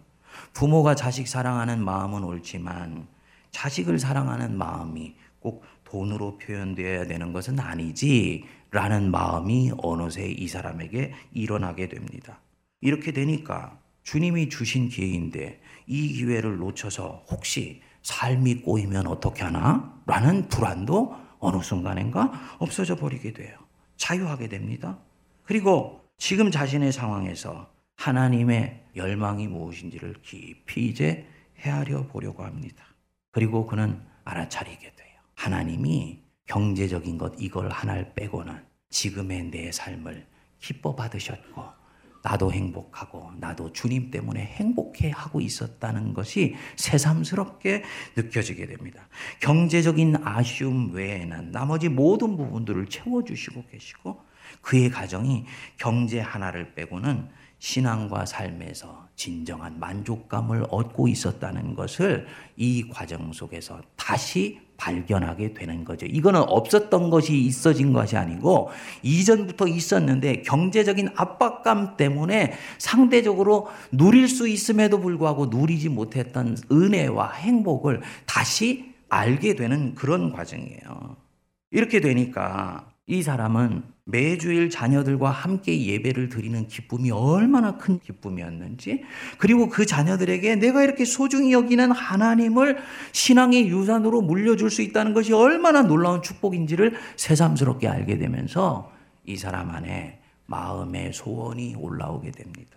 부모가 0.53 0.95
자식 0.95 1.27
사랑하는 1.27 1.83
마음은 1.83 2.23
옳지만 2.23 3.07
자식을 3.51 3.99
사랑하는 3.99 4.57
마음이 4.59 5.15
꼭 5.41 5.65
돈으로 5.87 6.39
표현되어야 6.39 7.07
되는 7.07 7.33
것은 7.33 7.59
아니지 7.59 8.45
라는 8.71 9.11
마음이 9.11 9.73
어느새 9.79 10.29
이 10.29 10.47
사람에게 10.49 11.15
일어나게 11.33 11.89
됩니다. 11.89 12.41
이렇게 12.81 13.13
되니까 13.13 13.81
주님이 14.03 14.49
주신 14.49 14.89
기회인데 14.89 15.61
이 15.87 16.13
기회를 16.13 16.59
놓쳐서 16.59 17.25
혹시 17.31 17.81
삶이 18.03 18.57
꼬이면 18.63 19.07
어떻게 19.07 19.43
하나? 19.43 20.01
라는 20.07 20.49
불안도 20.49 21.17
어느 21.39 21.63
순간인가 21.63 22.57
없어져 22.59 22.97
버리게 22.97 23.33
돼요. 23.33 23.59
자유하게 23.97 24.49
됩니다. 24.49 24.99
그리고 25.43 26.05
지금 26.19 26.51
자신의 26.51 26.93
상황에서 26.93 27.71
하나님의 27.97 28.85
열망이 28.95 29.49
무엇인지를 29.49 30.17
깊이 30.23 30.87
이제 30.87 31.27
헤아려 31.59 32.07
보려고 32.07 32.45
합니다. 32.45 32.85
그리고 33.33 33.67
그는 33.67 34.01
알아차리게 34.25 34.93
돼요. 34.95 35.06
하나님이 35.37 36.23
경제적인 36.47 37.19
것 37.19 37.35
이걸 37.39 37.71
하나를 37.71 38.15
빼고는 38.15 38.55
지금의 38.91 39.51
내 39.51 39.71
삶을 39.71 40.27
기뻐 40.59 40.95
받으셨고 40.97 41.63
나도 42.23 42.51
행복하고 42.51 43.31
나도 43.39 43.73
주님 43.73 44.11
때문에 44.11 44.41
행복해 44.41 45.13
하고 45.15 45.41
있었다는 45.41 46.13
것이 46.13 46.57
새삼스럽게 46.75 47.85
느껴지게 48.17 48.67
됩니다. 48.67 49.09
경제적인 49.41 50.17
아쉬움 50.25 50.93
외에는 50.93 51.53
나머지 51.53 51.89
모든 51.89 52.37
부분들을 52.37 52.87
채워주시고 52.87 53.67
계시고 53.71 54.21
그의 54.61 54.91
가정이 54.91 55.45
경제 55.77 56.19
하나를 56.19 56.75
빼고는 56.75 57.29
신앙과 57.61 58.27
삶에서 58.27 59.09
진정한 59.15 59.79
만족감을 59.79 60.67
얻고 60.69 61.07
있었다는 61.09 61.75
것을 61.75 62.27
이 62.57 62.89
과정 62.89 63.33
속에서 63.33 63.81
다시 63.95 64.66
발견하게 64.77 65.55
되는 65.55 65.85
거죠. 65.85 66.07
이거는 66.07 66.41
없었던 66.41 67.11
것이 67.11 67.39
있어진 67.39 67.93
것이 67.93 68.17
아니고 68.17 68.71
이전부터 69.03 69.69
있었는데 69.69 70.43
경제적인 70.43 71.11
압박감 71.15 71.97
때문에 71.97 72.53
상대적으로 72.79 73.69
누릴 73.91 74.29
수 74.29 74.49
있음에도 74.49 75.01
불구하고 75.01 75.47
누리지 75.47 75.89
못했던 75.89 76.57
은혜와 76.71 77.33
행복을 77.33 78.03
다시 78.27 78.95
알게 79.09 79.55
되는 79.55 79.95
그런 79.95 80.33
과정이에요. 80.33 81.17
이렇게 81.71 82.01
되니까 82.01 82.87
이 83.09 83.23
사람은 83.23 83.85
매주일 84.05 84.69
자녀들과 84.69 85.31
함께 85.31 85.85
예배를 85.85 86.29
드리는 86.29 86.67
기쁨이 86.67 87.11
얼마나 87.13 87.77
큰 87.77 88.01
기쁨이었는지, 88.01 89.05
그리고 89.39 89.69
그 89.69 89.87
자녀들에게 89.87 90.57
내가 90.57 90.83
이렇게 90.83 91.05
소중히 91.05 91.53
여기는 91.53 91.93
하나님을 91.93 92.79
신앙의 93.13 93.69
유산으로 93.69 94.23
물려줄 94.23 94.71
수 94.71 94.83
있다는 94.83 95.15
것이 95.15 95.33
얼마나 95.33 95.83
놀라운 95.83 96.21
축복인지를 96.23 96.97
새삼스럽게 97.17 97.87
알게 97.89 98.19
되면서 98.19 98.93
이 99.25 99.37
사람 99.37 99.71
안에 99.71 100.21
마음의 100.47 101.13
소원이 101.13 101.77
올라오게 101.77 102.33
됩니다. 102.33 102.77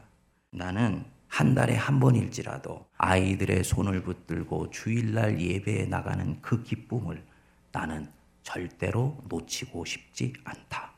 나는 0.52 1.04
한 1.28 1.54
달에 1.54 1.76
한 1.76 2.00
번일지라도 2.00 2.86
아이들의 2.98 3.64
손을 3.64 4.02
붙들고 4.02 4.72
주일날 4.72 5.40
예배에 5.40 5.86
나가는 5.86 6.38
그 6.42 6.64
기쁨을 6.64 7.24
나는 7.72 8.08
절대로 8.50 9.16
놓치고 9.30 9.86
싶지 9.86 10.34
않다. 10.44 10.92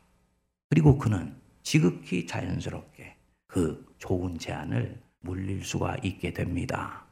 그리고 0.70 0.98
그는 0.98 1.36
지극히 1.64 2.26
자연스럽게 2.26 3.18
그 3.46 3.94
좋은 3.98 4.40
제안을 4.40 5.02
물릴 5.20 5.66
수가 5.66 5.98
있게 6.02 6.32
됩니다. 6.32 7.06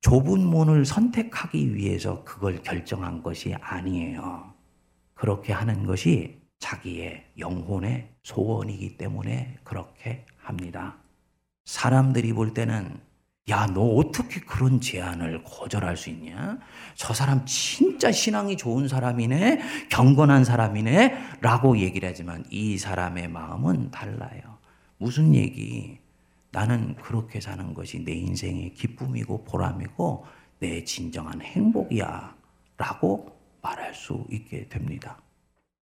좁은 0.00 0.40
문을 0.40 0.86
선택하기 0.86 1.74
위해서 1.74 2.24
그걸 2.24 2.62
결정한 2.62 3.22
것이 3.22 3.54
아니에요. 3.60 4.54
그렇게 5.12 5.52
하는 5.52 5.84
것이 5.84 6.40
자기의 6.58 7.26
영혼의 7.38 8.08
소원이기 8.22 8.96
때문에 8.96 9.58
그렇게 9.62 10.24
합니다. 10.38 10.96
사람들이 11.66 12.32
볼 12.32 12.54
때는 12.54 12.98
야, 13.50 13.66
너 13.66 13.82
어떻게 13.82 14.40
그런 14.40 14.80
제안을 14.80 15.42
거절할 15.42 15.96
수 15.96 16.10
있냐? 16.10 16.58
저 16.94 17.12
사람 17.12 17.44
진짜 17.44 18.12
신앙이 18.12 18.56
좋은 18.56 18.86
사람이네, 18.86 19.88
경건한 19.90 20.44
사람이네, 20.44 21.38
라고 21.40 21.76
얘기를 21.78 22.08
하지만 22.08 22.44
이 22.50 22.78
사람의 22.78 23.28
마음은 23.28 23.90
달라요. 23.90 24.58
무슨 24.98 25.34
얘기? 25.34 25.98
나는 26.52 26.94
그렇게 26.96 27.40
사는 27.40 27.74
것이 27.74 28.04
내 28.04 28.12
인생의 28.12 28.74
기쁨이고 28.74 29.42
보람이고 29.44 30.24
내 30.60 30.84
진정한 30.84 31.40
행복이야. 31.40 32.36
라고 32.76 33.36
말할 33.60 33.92
수 33.94 34.24
있게 34.30 34.68
됩니다. 34.68 35.20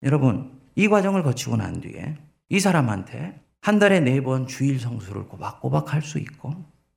여러분, 0.04 0.60
이 0.76 0.90
과정을 0.90 1.24
거치고 1.24 1.56
난 1.56 1.80
뒤에 1.80 2.18
이 2.50 2.60
사람한테 2.60 3.40
한 3.62 3.80
달에 3.80 4.02
네 4.02 4.20
번 4.22 4.46
주일 4.46 4.80
성수를 4.80 5.28
꼬박꼬박 5.30 5.94
할 5.94 6.02
수 6.02 6.20
있고 6.20 6.54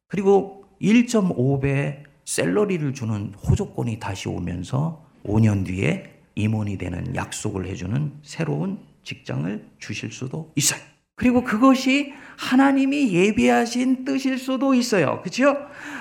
그리고 0.09 0.65
1.5배 0.81 2.03
셀러리를 2.25 2.93
주는 2.95 3.35
호조권이 3.35 4.01
다시 4.01 4.29
오면서 4.29 5.05
5년 5.25 5.67
뒤에 5.67 6.19
임원이 6.35 6.79
되는 6.79 7.15
약속을 7.15 7.67
해주는 7.67 8.13
새로운 8.23 8.79
직장을 9.03 9.67
주실 9.79 10.13
수도 10.13 10.53
있어요. 10.55 10.81
그리고 11.15 11.43
그것이 11.43 12.13
하나님이 12.37 13.13
예비하신 13.13 14.05
뜻일 14.05 14.39
수도 14.39 14.73
있어요. 14.73 15.21
그렇죠? 15.23 15.57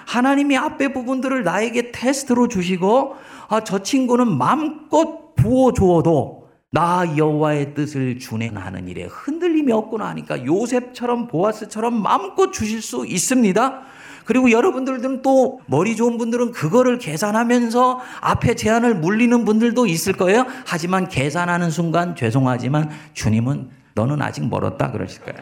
하나님이 0.05 0.55
앞에 0.57 0.93
부분들을 0.93 1.43
나에게 1.43 1.91
테스트로 1.91 2.47
주시고 2.49 3.15
아, 3.49 3.63
저 3.63 3.81
친구는 3.81 4.37
마음껏 4.37 5.33
부어 5.35 5.73
주어도 5.73 6.49
나 6.69 7.05
여호와의 7.17 7.73
뜻을 7.73 8.19
준행하는 8.19 8.87
일에 8.87 9.05
흔들림이 9.05 9.71
없구나 9.71 10.07
하니까 10.09 10.45
요셉처럼 10.45 11.27
보아스처럼 11.27 11.99
마음껏 12.01 12.51
주실 12.51 12.81
수 12.81 13.05
있습니다. 13.07 13.83
그리고 14.27 14.51
여러분들은 14.51 15.21
또 15.21 15.61
머리 15.67 15.95
좋은 15.95 16.17
분들은 16.17 16.51
그거를 16.51 16.99
계산하면서 16.99 18.01
앞에 18.19 18.55
제안을 18.55 18.95
물리는 18.95 19.45
분들도 19.45 19.87
있을 19.87 20.11
거예요. 20.11 20.45
하지만 20.65 21.07
계산하는 21.07 21.71
순간 21.71 22.13
죄송하지만 22.13 22.89
주님은 23.13 23.69
너는 23.95 24.21
아직 24.21 24.45
멀었다 24.45 24.91
그러실 24.91 25.23
거예요. 25.23 25.39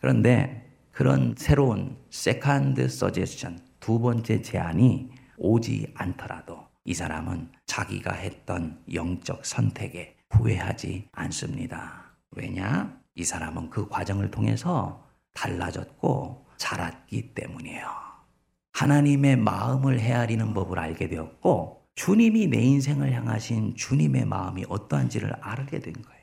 그런데 0.00 0.74
그런 0.90 1.34
새로운 1.36 1.98
second 2.08 2.88
suggestion 2.88 3.58
두 3.78 4.00
번째 4.00 4.40
제안이 4.40 5.10
오지 5.36 5.88
않더라도 5.94 6.60
이 6.86 6.94
사람은 6.94 7.50
자기가 7.66 8.14
했던 8.14 8.78
영적 8.90 9.44
선택에 9.44 10.16
후회하지 10.30 11.08
않습니다. 11.12 12.14
왜냐? 12.30 12.96
이 13.16 13.22
사람은 13.22 13.68
그 13.68 13.86
과정을 13.90 14.30
통해서 14.30 15.04
달라졌고 15.34 16.46
자랐기 16.62 17.34
때문이에요. 17.34 17.88
하나님의 18.72 19.36
마음을 19.36 19.98
헤아리는 19.98 20.54
법을 20.54 20.78
알게 20.78 21.08
되었고 21.08 21.82
주님이 21.96 22.46
내 22.46 22.62
인생을 22.62 23.12
향하신 23.12 23.74
주님의 23.74 24.26
마음이 24.26 24.64
어떠한지를 24.68 25.34
알게 25.40 25.80
된 25.80 25.92
거예요. 25.94 26.22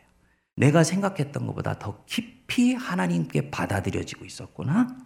내가 0.56 0.84
생각했던 0.84 1.46
것보다 1.46 1.78
더 1.78 2.06
깊이 2.06 2.74
하나님께 2.74 3.52
받아들여지고 3.52 4.26
있었구나. 4.26 4.98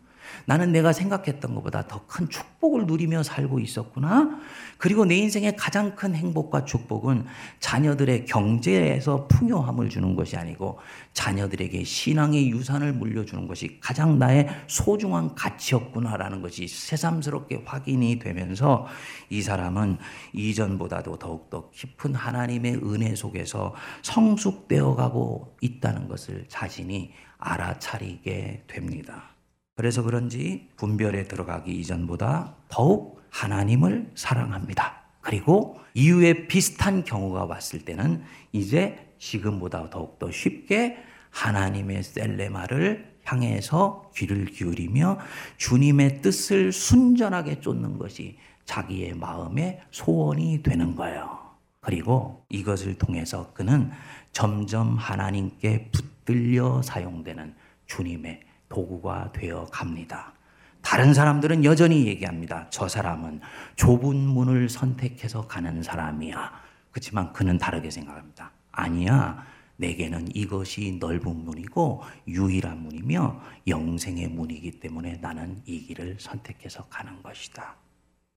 나는 0.45 0.71
내가 0.71 0.93
생각했던 0.93 1.55
것보다 1.55 1.87
더 1.87 2.03
큰 2.13 2.29
축복을 2.29 2.85
누리며 2.85 3.23
살고 3.23 3.59
있었구나. 3.59 4.39
그리고 4.77 5.03
내 5.05 5.15
인생의 5.15 5.55
가장 5.55 5.95
큰 5.95 6.13
행복과 6.13 6.65
축복은 6.65 7.25
자녀들의 7.59 8.25
경제에서 8.25 9.27
풍요함을 9.29 9.89
주는 9.89 10.15
것이 10.15 10.37
아니고 10.37 10.77
자녀들에게 11.13 11.83
신앙의 11.83 12.51
유산을 12.51 12.93
물려주는 12.93 13.47
것이 13.47 13.79
가장 13.81 14.19
나의 14.19 14.47
소중한 14.67 15.33
가치였구나라는 15.33 16.43
것이 16.43 16.67
새삼스럽게 16.67 17.63
확인이 17.65 18.19
되면서 18.19 18.85
이 19.29 19.41
사람은 19.41 19.97
이전보다도 20.33 21.17
더욱더 21.17 21.71
깊은 21.71 22.13
하나님의 22.13 22.75
은혜 22.83 23.15
속에서 23.15 23.73
성숙되어 24.03 24.95
가고 24.95 25.55
있다는 25.61 26.07
것을 26.07 26.45
자신이 26.47 27.11
알아차리게 27.39 28.65
됩니다. 28.67 29.32
그래서 29.75 30.03
그런지 30.03 30.69
분별에 30.75 31.23
들어가기 31.23 31.71
이전보다 31.79 32.55
더욱 32.69 33.21
하나님을 33.29 34.11
사랑합니다. 34.13 35.01
그리고 35.21 35.79
이후에 35.95 36.47
비슷한 36.47 37.03
경우가 37.03 37.45
왔을 37.45 37.83
때는 37.83 38.23
이제 38.51 39.13
지금보다 39.17 39.89
더욱더 39.89 40.29
쉽게 40.29 40.97
하나님의 41.31 42.03
셀레마를 42.03 43.13
향해서 43.23 44.11
귀를 44.15 44.45
기울이며 44.45 45.17
주님의 45.57 46.21
뜻을 46.21 46.71
순전하게 46.71 47.61
쫓는 47.61 47.97
것이 47.97 48.37
자기의 48.65 49.15
마음의 49.15 49.81
소원이 49.91 50.61
되는 50.61 50.95
거예요. 50.95 51.39
그리고 51.79 52.45
이것을 52.49 52.97
통해서 52.97 53.51
그는 53.53 53.91
점점 54.31 54.95
하나님께 54.97 55.89
붙들려 55.91 56.81
사용되는 56.81 57.55
주님의 57.87 58.41
도구가 58.73 59.31
되어 59.33 59.65
갑니다. 59.71 60.33
다른 60.81 61.13
사람들은 61.13 61.63
여전히 61.63 62.07
얘기합니다. 62.07 62.67
저 62.71 62.87
사람은 62.87 63.39
좁은 63.75 64.15
문을 64.17 64.67
선택해서 64.67 65.47
가는 65.47 65.83
사람이야. 65.83 66.51
그렇지만 66.91 67.31
그는 67.33 67.59
다르게 67.59 67.91
생각합니다. 67.91 68.51
아니야. 68.71 69.45
내게는 69.77 70.35
이것이 70.35 70.97
넓은 70.99 71.45
문이고 71.45 72.03
유일한 72.27 72.79
문이며 72.83 73.41
영생의 73.67 74.27
문이기 74.29 74.79
때문에 74.79 75.17
나는 75.21 75.61
이 75.65 75.85
길을 75.85 76.17
선택해서 76.19 76.85
가는 76.89 77.21
것이다. 77.21 77.75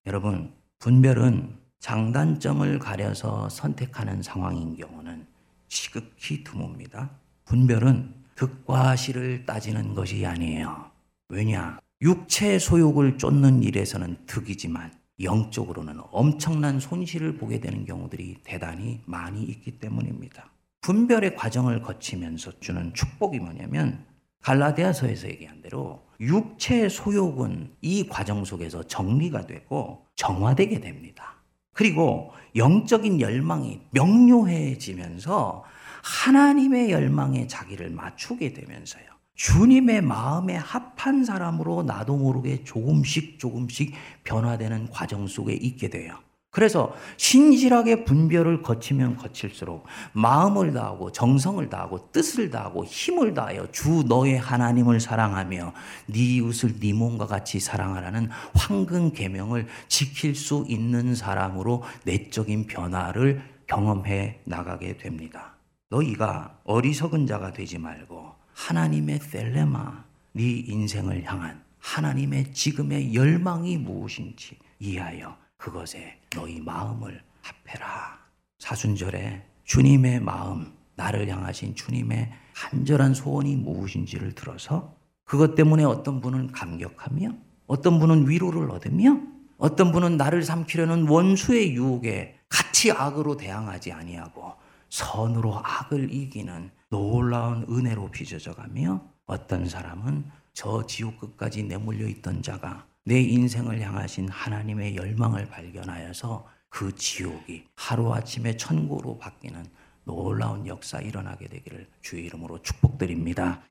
여러분, 0.05 0.53
분별은 0.79 1.57
장단점을 1.79 2.79
가려서 2.79 3.49
선택하는 3.49 4.21
상황인 4.21 4.75
경우는 4.75 5.27
지극히 5.67 6.43
드뭅니다. 6.43 7.09
분별은 7.45 8.26
득과 8.37 8.95
실을 8.95 9.45
따지는 9.45 9.95
것이 9.95 10.25
아니에요. 10.25 10.91
왜냐? 11.29 11.79
육체 12.01 12.59
소욕을 12.59 13.17
쫓는 13.17 13.63
일에서는 13.63 14.15
득이지만 14.27 14.91
영적으로는 15.19 15.99
엄청난 16.11 16.79
손실을 16.79 17.37
보게 17.37 17.59
되는 17.59 17.83
경우들이 17.85 18.37
대단히 18.43 19.01
많이 19.05 19.41
있기 19.41 19.79
때문입니다. 19.79 20.51
분별의 20.81 21.35
과정을 21.35 21.81
거치면서 21.81 22.59
주는 22.59 22.93
축복이 22.93 23.39
뭐냐면 23.39 24.05
갈라디아서에서 24.43 25.27
얘기한 25.29 25.63
대로 25.63 26.05
육체의 26.19 26.91
소욕은 26.91 27.73
이 27.81 28.07
과정 28.07 28.45
속에서 28.45 28.83
정리가 28.83 29.47
되고 29.47 30.05
정화되게 30.15 30.79
됩니다. 30.79 31.37
그리고 31.73 32.31
영적인 32.55 33.19
열망이 33.19 33.81
명료해지면서 33.91 35.63
하나님의 36.03 36.91
열망에 36.91 37.47
자기를 37.47 37.89
맞추게 37.89 38.53
되면서요. 38.53 39.05
주님의 39.35 40.01
마음에 40.01 40.55
합한 40.55 41.23
사람으로 41.23 41.83
나도 41.83 42.17
모르게 42.17 42.63
조금씩 42.63 43.39
조금씩 43.39 43.93
변화되는 44.23 44.89
과정 44.89 45.27
속에 45.27 45.53
있게 45.53 45.89
돼요. 45.89 46.17
그래서 46.49 46.95
신실하게 47.17 48.03
분별을 48.03 48.63
거치면 48.63 49.17
거칠수록 49.17 49.85
마음을 50.13 50.73
다하고 50.73 51.11
정성을 51.11 51.69
다하고 51.69 52.11
뜻을 52.11 52.49
다하고 52.49 52.83
힘을 52.83 53.35
다하여 53.35 53.67
주 53.71 54.03
너의 54.07 54.39
하나님을 54.39 54.99
사랑하며 54.99 55.73
네 56.07 56.19
이웃을 56.19 56.79
네 56.79 56.93
몸과 56.93 57.27
같이 57.27 57.59
사랑하라는 57.59 58.29
황금 58.55 59.13
계명을 59.13 59.67
지킬 59.87 60.33
수 60.33 60.65
있는 60.67 61.13
사람으로 61.13 61.83
내적인 62.05 62.65
변화를 62.65 63.43
경험해 63.67 64.39
나가게 64.45 64.97
됩니다. 64.97 65.56
너희가 65.89 66.59
어리석은 66.65 67.27
자가 67.27 67.53
되지 67.53 67.77
말고 67.77 68.33
하나님의 68.53 69.19
셀레마 69.19 70.03
네 70.33 70.43
인생을 70.43 71.23
향한 71.23 71.63
하나님의 71.79 72.53
지금의 72.53 73.13
열망이 73.13 73.77
무엇인지 73.77 74.57
이해하여 74.79 75.37
그것에 75.57 76.19
너희 76.29 76.59
마음을 76.59 77.21
합해라. 77.41 78.19
사순절에 78.59 79.43
주님의 79.63 80.19
마음, 80.19 80.73
나를 80.95 81.29
향하신 81.29 81.75
주님의 81.75 82.31
간절한 82.53 83.13
소원이 83.13 83.55
무엇인지를 83.57 84.33
들어서 84.33 84.95
그것 85.23 85.55
때문에 85.55 85.83
어떤 85.83 86.21
분은 86.21 86.51
감격하며 86.51 87.31
어떤 87.67 87.99
분은 87.99 88.29
위로를 88.29 88.71
얻으며 88.71 89.19
어떤 89.57 89.91
분은 89.91 90.17
나를 90.17 90.43
삼키려는 90.43 91.07
원수의 91.07 91.73
유혹에 91.73 92.39
같이 92.49 92.91
악으로 92.91 93.37
대항하지 93.37 93.91
아니하고 93.91 94.53
선으로 94.89 95.59
악을 95.63 96.13
이기는 96.13 96.71
놀라운 96.89 97.65
은혜로 97.69 98.11
빚어져 98.11 98.53
가며 98.53 99.01
어떤 99.25 99.67
사람은 99.67 100.25
저 100.53 100.85
지옥 100.85 101.19
끝까지 101.19 101.63
내몰려 101.63 102.07
있던 102.07 102.41
자가 102.41 102.87
내 103.03 103.21
인생을 103.21 103.79
향하신 103.81 104.29
하나님의 104.29 104.95
열망을 104.95 105.47
발견하여서 105.49 106.47
그 106.69 106.93
지옥이 106.95 107.65
하루아침에 107.75 108.57
천국으로 108.57 109.17
바뀌는 109.17 109.65
놀라운 110.03 110.65
역사 110.67 110.99
일어나게 110.99 111.47
되기를 111.47 111.87
주의 112.01 112.25
이름으로 112.25 112.61
축복드립니다. 112.61 113.61